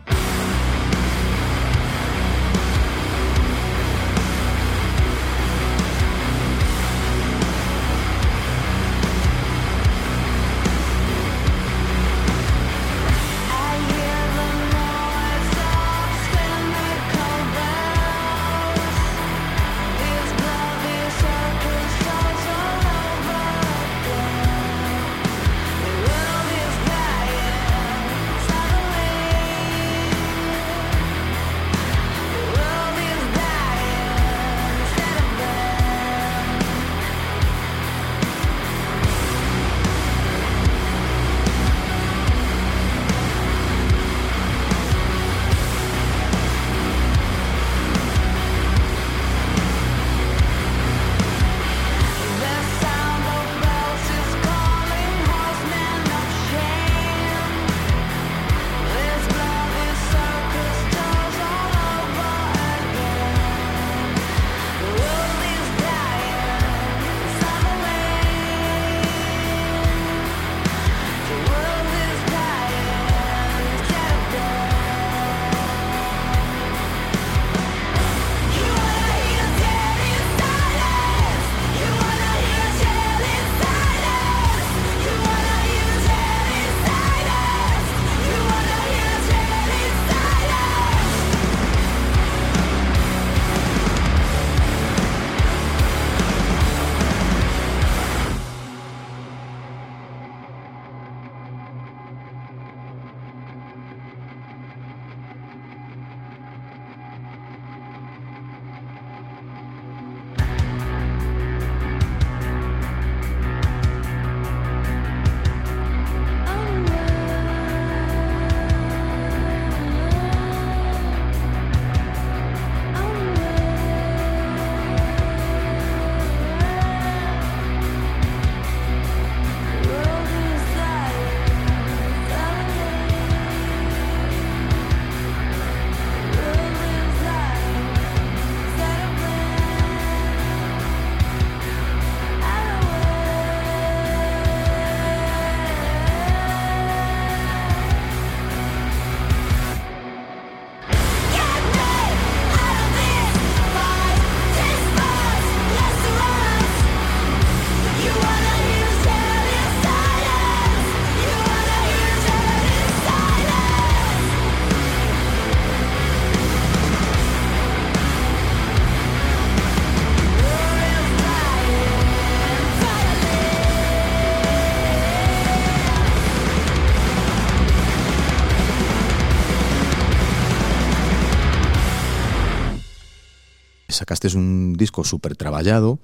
[183.95, 185.99] sacastes un disco super traballado,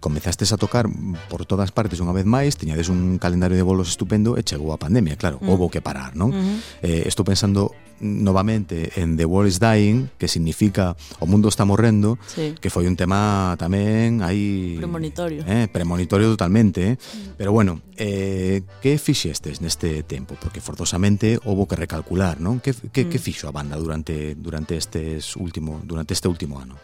[0.00, 0.90] comezastes a tocar
[1.30, 4.80] por todas partes unha vez máis, tiñades un calendario de bolos estupendo e chegou a
[4.80, 5.48] pandemia, claro, mm.
[5.48, 6.34] houve que parar, non?
[6.34, 6.56] Mm -hmm.
[6.82, 12.18] eh, estou pensando novamente en The World is Dying, que significa o mundo está morrendo,
[12.26, 12.54] sí.
[12.60, 15.40] que foi un tema tamén aí premonitorio.
[15.48, 16.94] Eh, premonitorio totalmente, eh?
[16.96, 17.40] Mm.
[17.40, 20.36] pero bueno, eh, que fixestes neste tempo?
[20.36, 22.60] Porque forzosamente houve que recalcular, non?
[22.60, 23.10] Que que, mm.
[23.10, 26.76] que fixo a banda durante durante estes último durante este último ano?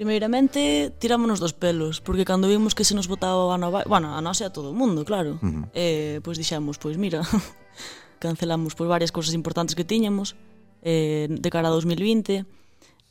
[0.00, 3.84] Primeiramente, tirámonos dos pelos, porque cando vimos que se nos botaba a nova...
[3.84, 5.36] Bueno, a nós e a todo o mundo, claro.
[5.44, 5.64] Uh -huh.
[5.76, 7.20] eh, pois dixemos, pois mira,
[8.24, 10.40] cancelamos pois varias cousas importantes que tiñamos
[10.80, 12.48] eh, de cara a 2020.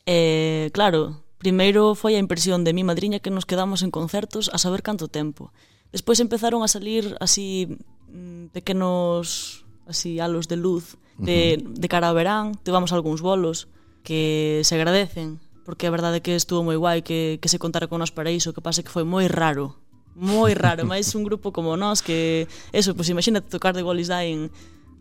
[0.09, 4.57] Eh, claro, primeiro foi a impresión de mi madriña que nos quedamos en concertos a
[4.57, 5.53] saber canto tempo.
[5.93, 7.69] Despois empezaron a salir así
[8.09, 11.69] mm, pequenos así halos de luz de, uh -huh.
[11.69, 13.69] de cara ao verán, tivamos algúns bolos
[14.01, 15.37] que se agradecen
[15.69, 18.33] porque a verdade é que estuvo moi guai que, que se contara con nós para
[18.33, 19.77] iso, que pasa que foi moi raro,
[20.17, 24.09] moi raro, máis un grupo como nós que, eso, pois pues, imagínate tocar de Wallis
[24.09, 24.49] Dying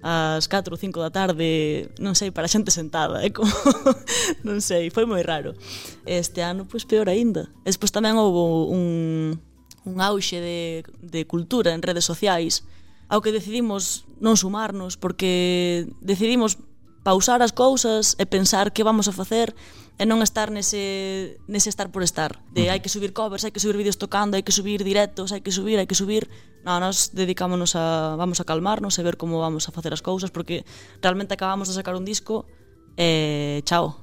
[0.05, 3.49] ás 4 ou 5 da tarde, non sei, para xente sentada, é como,
[4.45, 5.57] non sei, foi moi raro.
[6.05, 7.49] Este ano, pois, peor aínda.
[7.65, 9.41] E despois tamén houve un,
[9.89, 12.69] un auxe de, de cultura en redes sociais,
[13.09, 16.61] ao que decidimos non sumarnos, porque decidimos
[17.03, 19.55] pausar as cousas e pensar que vamos a facer
[19.99, 22.39] e non estar nese, nese estar por estar.
[22.55, 25.43] De hai que subir covers, hai que subir vídeos tocando, hai que subir directos, hai
[25.43, 26.31] que subir, hai que subir.
[26.63, 30.31] Non, nos dedicámonos a vamos a calmarnos e ver como vamos a facer as cousas
[30.31, 30.63] porque
[31.03, 32.47] realmente acabamos de sacar un disco
[32.95, 33.99] e eh, chao.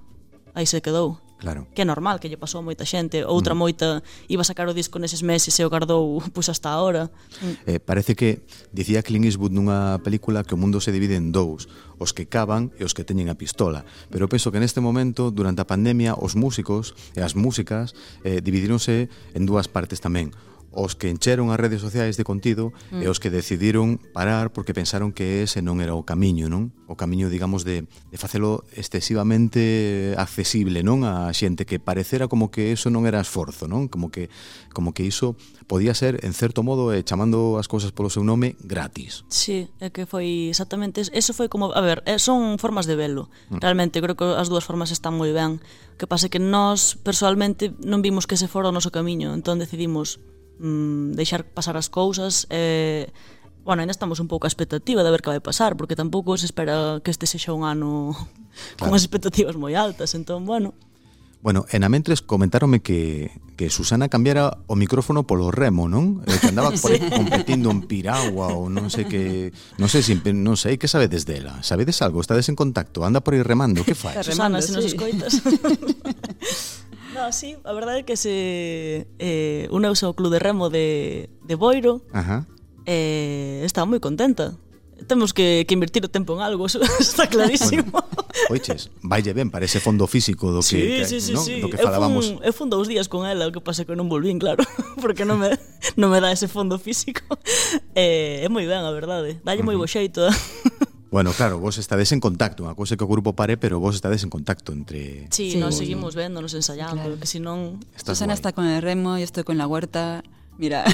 [0.51, 1.24] Aí se quedou.
[1.37, 1.67] Claro.
[1.75, 3.21] Que é normal, que lle pasou a moita xente.
[3.27, 3.59] Outra mm.
[3.59, 3.87] moita
[4.31, 7.11] iba a sacar o disco neses meses e o guardou pois hasta ahora.
[7.43, 7.55] Mm.
[7.67, 11.67] Eh, parece que dicía Clint Eastwood nunha película que o mundo se divide en dous,
[11.99, 13.83] os que cavan e os que teñen a pistola.
[14.07, 17.91] Pero penso que neste momento, durante a pandemia, os músicos e as músicas
[18.23, 20.31] eh, dividíronse en dúas partes tamén
[20.75, 23.01] os que encheron as redes sociais de contido mm.
[23.01, 26.75] e os que decidiron parar porque pensaron que ese non era o camiño, non?
[26.85, 31.07] O camiño, digamos, de, de facelo excesivamente accesible, non?
[31.07, 33.87] A xente que parecera como que eso non era esforzo, non?
[33.87, 34.27] Como que,
[34.75, 38.59] como que iso podía ser, en certo modo, eh, chamando as cousas polo seu nome,
[38.61, 39.23] gratis.
[39.31, 41.07] Sí, é que foi exactamente...
[41.15, 41.71] Eso foi como...
[41.73, 43.31] A ver, eh, son formas de velo.
[43.49, 43.63] Mm.
[43.63, 45.57] Realmente, creo que as dúas formas están moi ben.
[45.57, 49.31] O que pasa que nós, personalmente, non vimos que ese fora o noso camiño.
[49.31, 50.19] Entón decidimos
[50.59, 53.33] mm, deixar pasar as cousas e eh,
[53.65, 56.45] bueno, ainda estamos un pouco a expectativa de ver que vai pasar, porque tampouco se
[56.45, 58.13] espera que este sexa un ano
[58.77, 58.93] claro.
[58.93, 60.77] con as expectativas moi altas, entón, bueno.
[61.41, 66.25] Bueno, en a mentres comentaronme que, que Susana cambiara o micrófono polo remo, non?
[66.25, 67.01] Eh, que andaba por sí.
[67.09, 69.53] competindo en piragua ou non sei que...
[69.77, 71.61] Non sei, simple, non sei, que sabedes dela?
[71.61, 72.21] Sabedes algo?
[72.21, 73.05] Estades en contacto?
[73.05, 73.85] Anda por aí remando?
[73.85, 74.17] Que fai?
[74.25, 74.97] Susana, remando, se nos sí.
[74.97, 75.33] escoitas.
[77.15, 81.55] No, sí, a verdade é que se eh, uneuse ao Club de Remo de, de
[81.55, 82.43] Boiro Ajá.
[82.85, 84.59] Eh, está moi contenta
[85.07, 87.91] temos que, que invertir o tempo en algo, eso está clarísimo.
[87.91, 91.41] Bueno, oiches, vaille ben para ese fondo físico do que, sí, que, sí, sí, ¿no?
[91.41, 91.59] sí.
[91.59, 92.25] do que falábamos.
[92.25, 94.63] Eu fun, eu fun dous días con ela, o que pasa que non volvín, claro,
[95.03, 95.51] porque non me,
[95.99, 97.23] non me dá ese fondo físico.
[97.95, 99.39] Eh, é moi ben, a verdade.
[99.39, 99.41] Eh.
[99.43, 99.87] Dalle moi uh -huh.
[99.87, 100.27] bo xeito
[101.15, 104.27] Bueno, claro, vos estades en contacto, a cousa que o grupo pare, pero vos estades
[104.27, 105.31] en contacto entre...
[105.31, 105.55] Sí, sí.
[105.55, 106.19] nos seguimos ¿no?
[106.19, 107.15] vendo, nos ensayando, claro.
[107.15, 107.79] que si non...
[107.95, 108.43] Susana guay.
[108.43, 110.27] está con el remo, yo estoy con la huerta,
[110.59, 110.83] mira...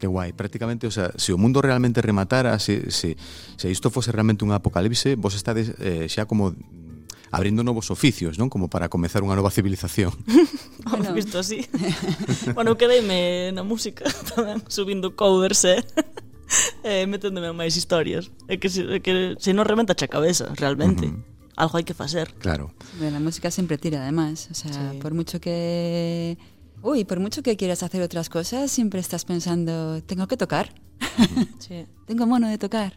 [0.00, 3.20] Que guai, prácticamente, o sea, se o mundo realmente rematara, se, se,
[3.60, 6.56] se isto fose realmente un apocalipse, vos estades eh, xa como
[7.28, 8.48] abrindo novos oficios, non?
[8.48, 10.16] Como para comezar unha nova civilización.
[10.88, 11.12] bueno.
[11.12, 11.68] visto así.
[12.56, 15.84] bueno, quedeime na música tamén, subindo covers, eh?
[16.84, 18.30] eh, meténdome en máis historias.
[18.46, 21.06] É que se, é que se non reventa a cabeza, realmente.
[21.10, 21.34] Uh -huh.
[21.56, 22.34] Algo hai que facer.
[22.38, 22.70] Claro.
[23.00, 24.48] la música siempre tira además.
[24.52, 24.98] O sea, Sí.
[25.00, 26.36] por mucho que...
[26.82, 30.74] Uy, por mucho que quieras hacer otras cosas, siempre estás pensando, tengo que tocar.
[31.58, 31.86] Sí.
[32.06, 32.92] tengo mono de tocar.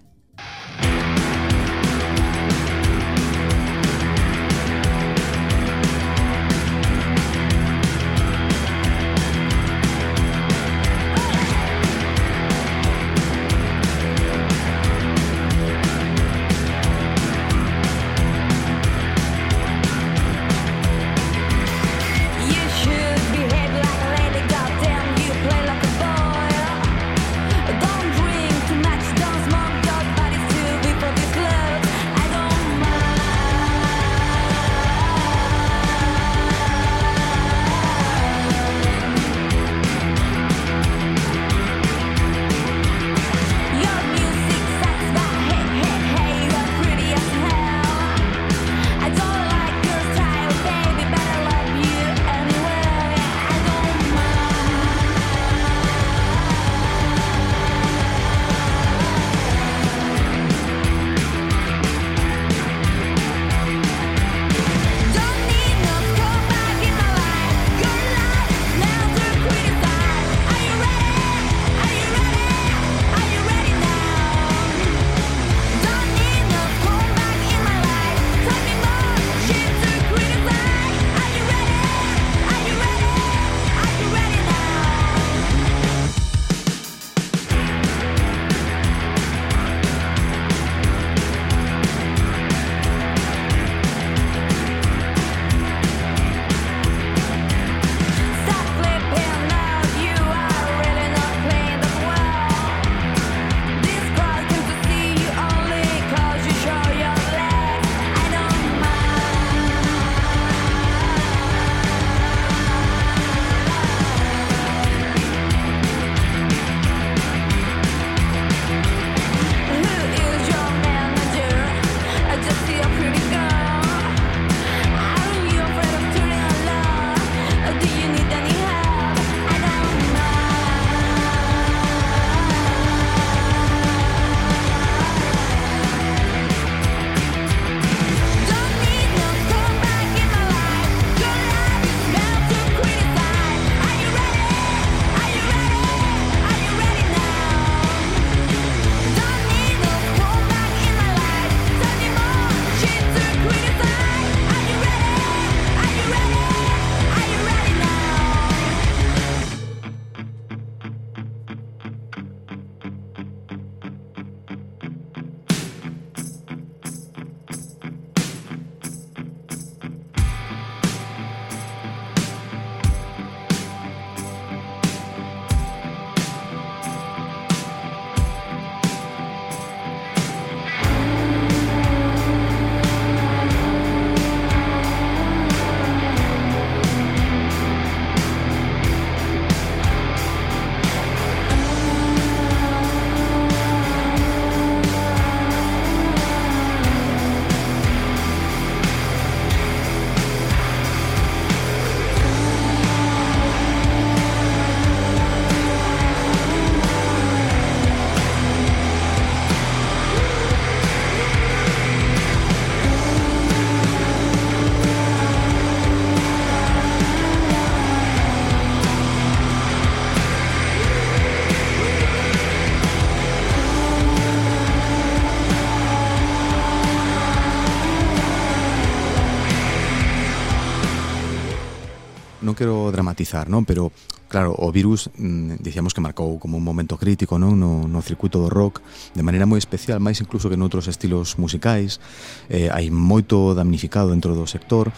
[233.20, 233.68] matizar, non?
[233.68, 233.92] Pero
[234.32, 238.40] claro, o virus mm, dicíamos que marcou como un momento crítico, non, no no circuito
[238.40, 238.80] do rock
[239.12, 242.00] de maneira moi especial, máis incluso que noutros estilos musicais.
[242.48, 244.96] Eh hai moito damnificado dentro do sector.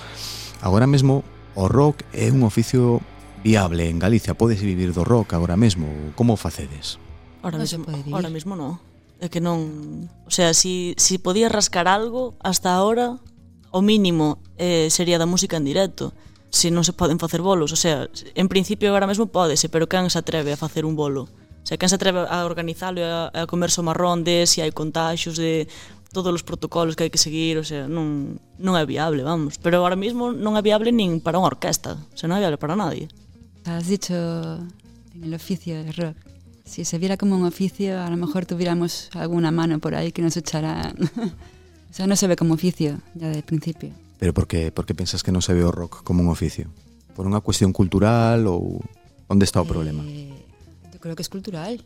[0.61, 1.25] Agora mesmo
[1.57, 3.01] o rock é un oficio
[3.41, 4.37] viable en Galicia?
[4.37, 6.13] Podes vivir do rock agora mesmo?
[6.13, 7.01] Como facedes?
[7.41, 8.77] Ahora mesmo, ahora mesmo no.
[9.17, 10.09] É que non...
[10.25, 13.21] O sea, si, si podía rascar algo hasta ahora,
[13.69, 16.13] o mínimo eh, sería da música en directo
[16.51, 20.11] se non se poden facer bolos, o sea, en principio agora mesmo pódese, pero quen
[20.11, 21.31] se atreve a facer un bolo?
[21.31, 24.59] O sea, quen se atreve a organizalo e a, a comerse o marrón de se
[24.59, 25.71] si hai contagios de
[26.11, 29.55] todos os protocolos que hai que seguir, o sea, non, non é viable, vamos.
[29.55, 32.59] Pero agora mesmo non é viable nin para unha orquesta, o sea, non é viable
[32.59, 33.07] para nadie.
[33.63, 34.11] Has dicho
[35.15, 36.17] en el oficio del rock.
[36.67, 40.21] Si se viera como un oficio, a lo mejor tuviéramos alguna mano por ahí que
[40.21, 40.93] nos echara...
[41.91, 43.91] o sea, no se ve como oficio ya de principio.
[44.21, 46.69] Pero por que, por que pensas que non se ve o rock como un oficio?
[47.17, 48.77] Por unha cuestión cultural ou
[49.25, 50.05] onde está o problema?
[50.05, 50.29] Eh,
[51.01, 51.81] creo que es cultural.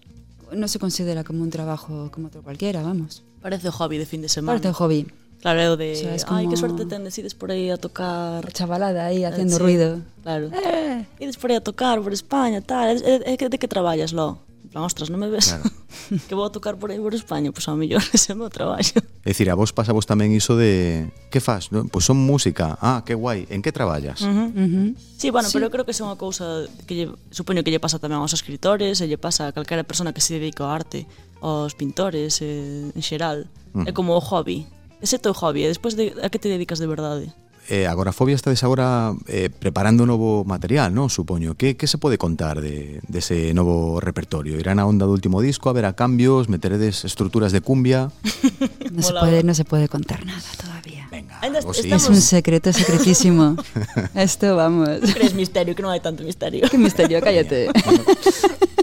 [0.52, 3.24] Non se considera como un trabajo como outro cualquiera, vamos.
[3.40, 4.60] Parece o hobby de fin de semana.
[4.60, 5.08] Parece o hobby.
[5.40, 6.44] Claro, é o de, o sea, como...
[6.44, 8.44] ai, que suerte ten, decides por aí a tocar...
[8.52, 10.04] Chavalada aí, eh, haciendo sí, ruido.
[10.20, 10.52] Claro.
[10.52, 11.08] Eh.
[11.24, 12.84] Ides por aí a tocar por España, tal.
[12.84, 14.44] É, é, é de que traballas, lo?
[14.76, 15.72] plan, ostras, non me ves claro.
[16.28, 18.38] que vou a tocar por aí por España, pois pues, ao mellor ese é o
[18.38, 19.00] meu traballo.
[19.24, 21.88] É dicir, a vos pasa vos tamén iso de que faz, non?
[21.88, 24.20] Pois pues son música, ah, que guai, en que traballas?
[24.20, 24.48] Uh -huh.
[24.52, 24.88] Uh -huh.
[25.16, 25.56] Sí, bueno, sí.
[25.56, 28.36] pero eu creo que é unha cousa que lle, supoño que lle pasa tamén aos
[28.36, 31.08] escritores e lle pasa a calquera persona que se dedica ao arte,
[31.40, 33.88] aos pintores, eh, en xeral, uh -huh.
[33.88, 34.68] é como o hobby.
[35.00, 37.32] Ese é teu hobby, e despois de, a que te dedicas de verdade?
[37.68, 41.10] Eh, Agorafobia estades agora eh, preparando novo material, non?
[41.10, 41.58] Supoño.
[41.58, 44.54] Que, que se pode contar de, dese de novo repertorio?
[44.62, 48.14] Irán a onda do último disco, haberá cambios, meteredes estruturas de cumbia?
[48.96, 51.10] No se, puede, no se puede contar nada todavía.
[51.12, 51.92] Venga, algo sí.
[51.92, 53.58] Es un secreto secretísimo.
[54.16, 54.88] Esto, vamos.
[55.12, 56.64] Crees misterio, que non hai tanto misterio.
[56.72, 57.68] Qué misterio, cállate.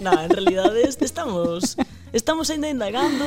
[0.05, 1.81] No, en realidade est- estamos
[2.13, 3.25] estamos ainda indagando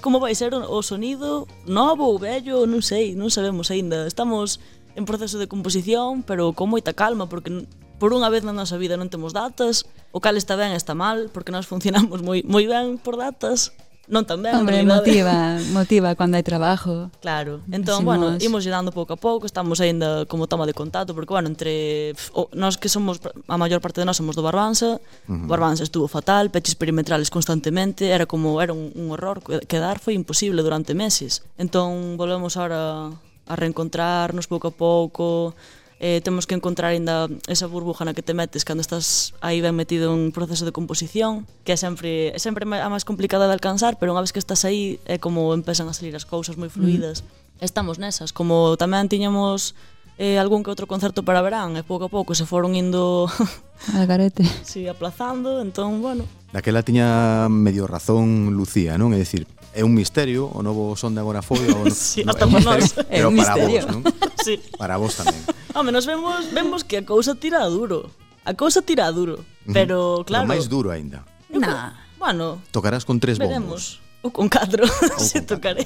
[0.00, 4.08] como vai ser o, o sonido novo ou vello, non sei, non sabemos aínda.
[4.08, 4.64] Estamos
[4.94, 7.66] en proceso de composición, pero con moita calma, porque
[7.98, 11.30] por unha vez na nosa vida non temos datas, o cal está ben está mal,
[11.30, 13.74] porque nós funcionamos moi moi ben por datas,
[14.04, 17.08] non tan ben, Hombre, motiva, motiva cando hai trabajo.
[17.24, 17.64] Claro.
[17.72, 18.08] Entón, Simos.
[18.08, 22.12] bueno, imos llenando pouco a pouco, estamos aínda como toma de contacto, porque, bueno, entre...
[22.36, 25.48] O, nós que somos, a maior parte de nós somos do Barbanza, uh -huh.
[25.48, 30.60] Barbanza estuvo fatal, peches perimetrales constantemente, era como, era un, un horror, quedar foi imposible
[30.60, 31.40] durante meses.
[31.56, 33.08] Entón, volvemos ahora
[33.46, 35.54] a reencontrarnos pouco a pouco,
[36.00, 39.72] eh, temos que encontrar ainda esa burbuja na que te metes cando estás aí ben
[39.72, 43.96] metido en proceso de composición, que é sempre, é sempre a máis complicada de alcanzar,
[43.96, 47.24] pero unha vez que estás aí é como empezan a salir as cousas moi fluidas.
[47.24, 47.64] Mm.
[47.64, 49.72] Estamos nesas, como tamén tiñamos
[50.18, 53.30] eh, algún que outro concerto para verán e pouco a pouco se foron indo
[53.96, 54.44] al garete.
[54.68, 56.28] Si, aplazando, entón, bueno.
[56.52, 59.14] Daquela tiña medio razón Lucía, non?
[59.14, 62.46] É dicir, é un misterio o novo son de agorafobia o no, sí, no, hasta
[62.46, 62.94] é un misterio, nós.
[63.10, 63.82] pero un para misterio.
[63.82, 64.02] vos, non?
[64.44, 64.60] Sí.
[64.78, 65.40] Para vos tamén.
[65.74, 68.12] Home, nos vemos vemos que a cousa tira duro.
[68.44, 69.40] A cousa tira duro,
[69.72, 70.44] pero claro.
[70.46, 71.24] Pero máis duro aínda.
[71.48, 71.96] Nah.
[72.20, 74.00] Bueno, tocarás con tres veremos.
[74.00, 74.04] bombos.
[74.24, 74.84] Ou con catro,
[75.20, 75.84] se si tocarei.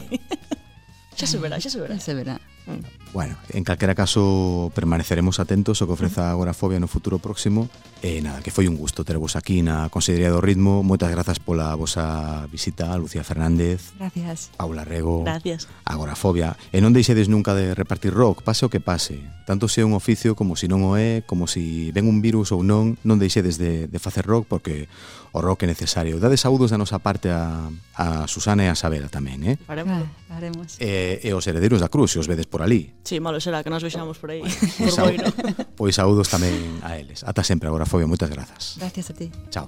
[1.18, 1.94] Xa se verá, xa se verá.
[1.98, 2.38] Se verá.
[2.68, 2.98] Mm.
[3.14, 7.72] Bueno, en calquera caso permaneceremos atentos ao que ofreza Agorafobia no futuro próximo.
[8.04, 10.84] E nada, que foi un gusto tervos aquí na Consellería do Ritmo.
[10.84, 14.52] Moitas grazas pola vosa visita, Lucía Fernández Gracias.
[14.54, 15.66] Paula Rego Gracias.
[15.88, 19.24] Agorafobia E non deixedes nunca de repartir rock, pase o que pase.
[19.48, 22.04] Tanto se é un oficio como se si non o é Como se si ven
[22.04, 24.86] un virus ou non Non deixedes de, de facer rock porque
[25.32, 26.20] o rock é necesario.
[26.20, 29.56] Dade saúdos da nosa parte a, a Susana e a Sabela tamén, eh?
[29.60, 30.68] Faremos, faremos.
[30.80, 33.70] E, e os heredeiros da Cruz, se os vedes por ali Sí, malo será que
[33.70, 34.42] nos vexamos por aí.
[34.42, 35.26] Pois, por Boiro.
[35.78, 39.30] pois saúdos tamén a eles Ata sempre, Agorafobia, moitas grazas Gracias a ti.
[39.50, 39.66] Chao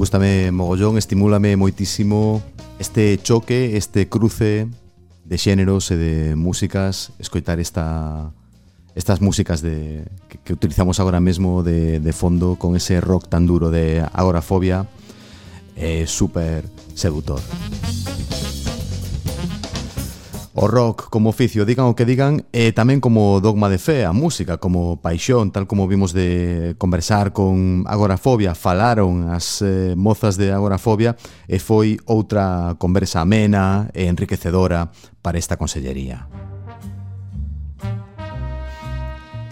[0.00, 2.40] Gústame mogollón, estimúlame moitísimo
[2.80, 4.66] este choque, este cruce
[5.28, 8.32] de xéneros e de músicas, escoitar esta
[8.94, 13.46] estas músicas de, que, que utilizamos agora mesmo de, de, fondo con ese rock tan
[13.46, 14.86] duro de agorafobia,
[15.76, 16.64] eh, super
[16.94, 17.40] seductor.
[20.52, 24.12] O rock como oficio, digan o que digan, eh, tamén como dogma de fe, a
[24.12, 30.50] música, como paixón, tal como vimos de conversar con Agorafobia, falaron as eh, mozas de
[30.50, 31.14] Agorafobia
[31.46, 34.90] e foi outra conversa amena e enriquecedora
[35.22, 36.49] para esta consellería.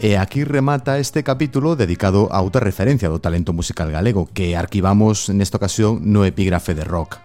[0.01, 5.27] E aquí remata este capítulo dedicado a outra referencia do talento musical galego que arquivamos
[5.27, 7.19] nesta ocasión no epígrafe de rock.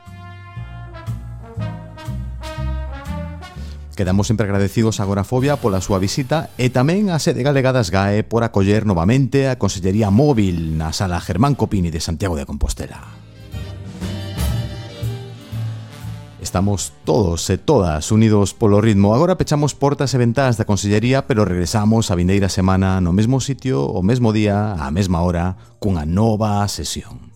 [3.94, 8.26] Quedamos sempre agradecidos a Agorafobia pola súa visita e tamén a sede galega das GAE
[8.26, 13.23] por acoller novamente a Consellería Móvil na Sala Germán Copini de Santiago de Compostela.
[16.54, 19.18] estamos todos e todas unidos polo ritmo.
[19.18, 23.82] Agora pechamos portas e ventás da Consellería, pero regresamos a vindeira semana no mesmo sitio,
[23.82, 27.34] o mesmo día, á mesma hora, cunha nova sesión.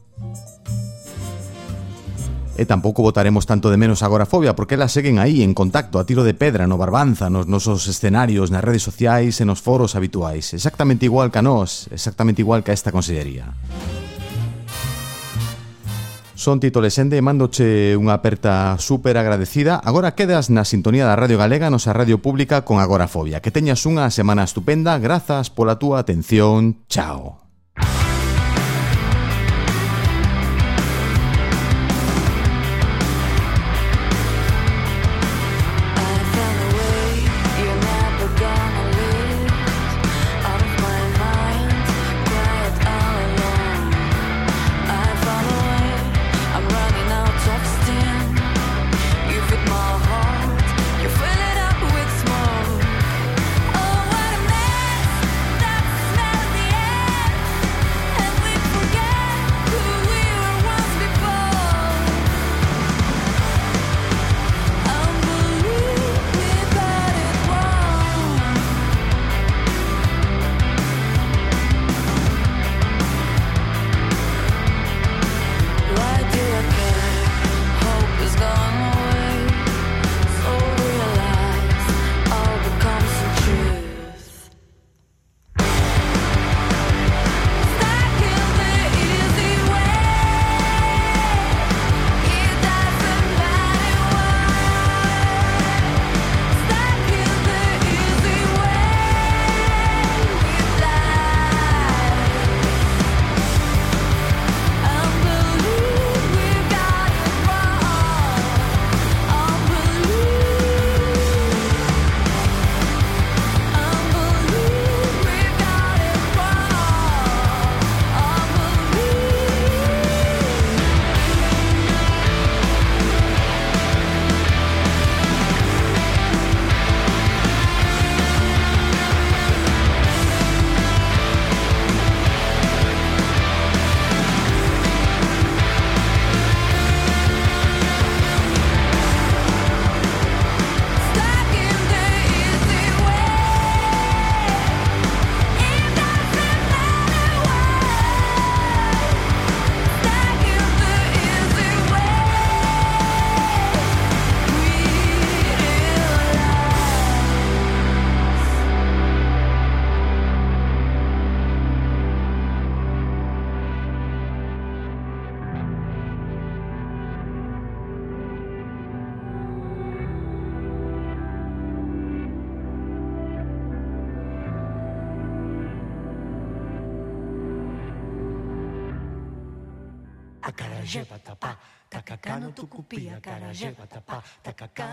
[2.53, 6.05] E tampouco votaremos tanto de menos a agorafobia porque elas seguen aí en contacto a
[6.05, 10.53] tiro de pedra no Barbanza, nos nosos escenarios, nas redes sociais e nos foros habituais.
[10.53, 13.49] Exactamente igual que a nós, exactamente igual que a esta consellería.
[16.38, 19.82] Son Tito Lesende, mandoche unha aperta super agradecida.
[19.82, 23.42] Agora quedas na sintonía da Radio Galega, nosa radio pública con Agorafobia.
[23.42, 27.47] Que teñas unha semana estupenda, grazas pola túa atención, chao.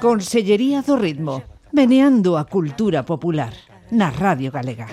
[0.01, 1.43] Consellería do Ritmo,
[1.73, 3.53] meneando a cultura popular,
[3.91, 4.87] na Radio Galega.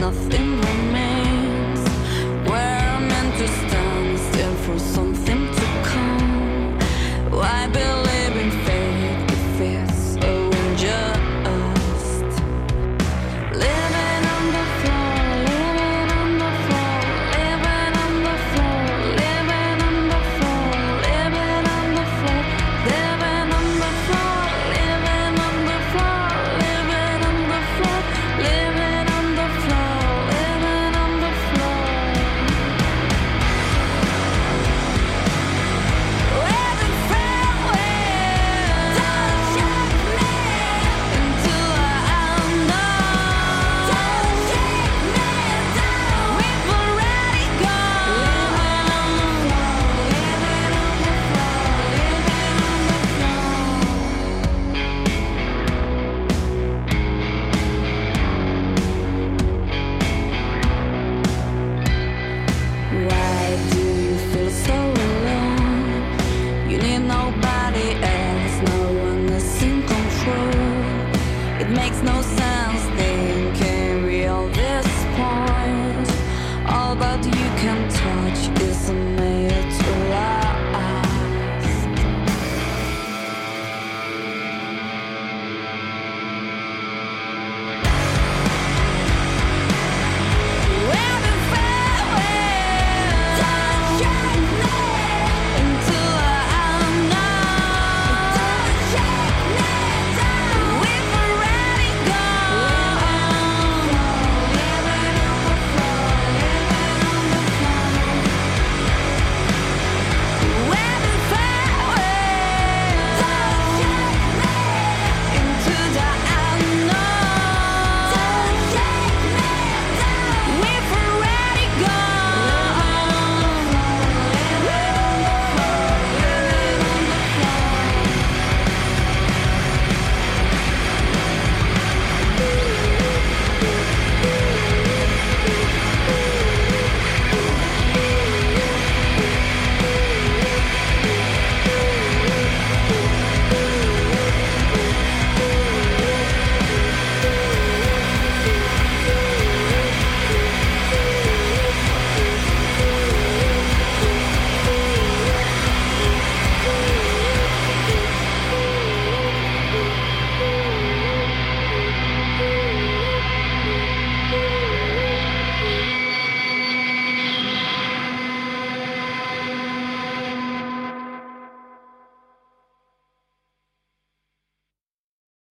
[0.00, 0.69] Nothing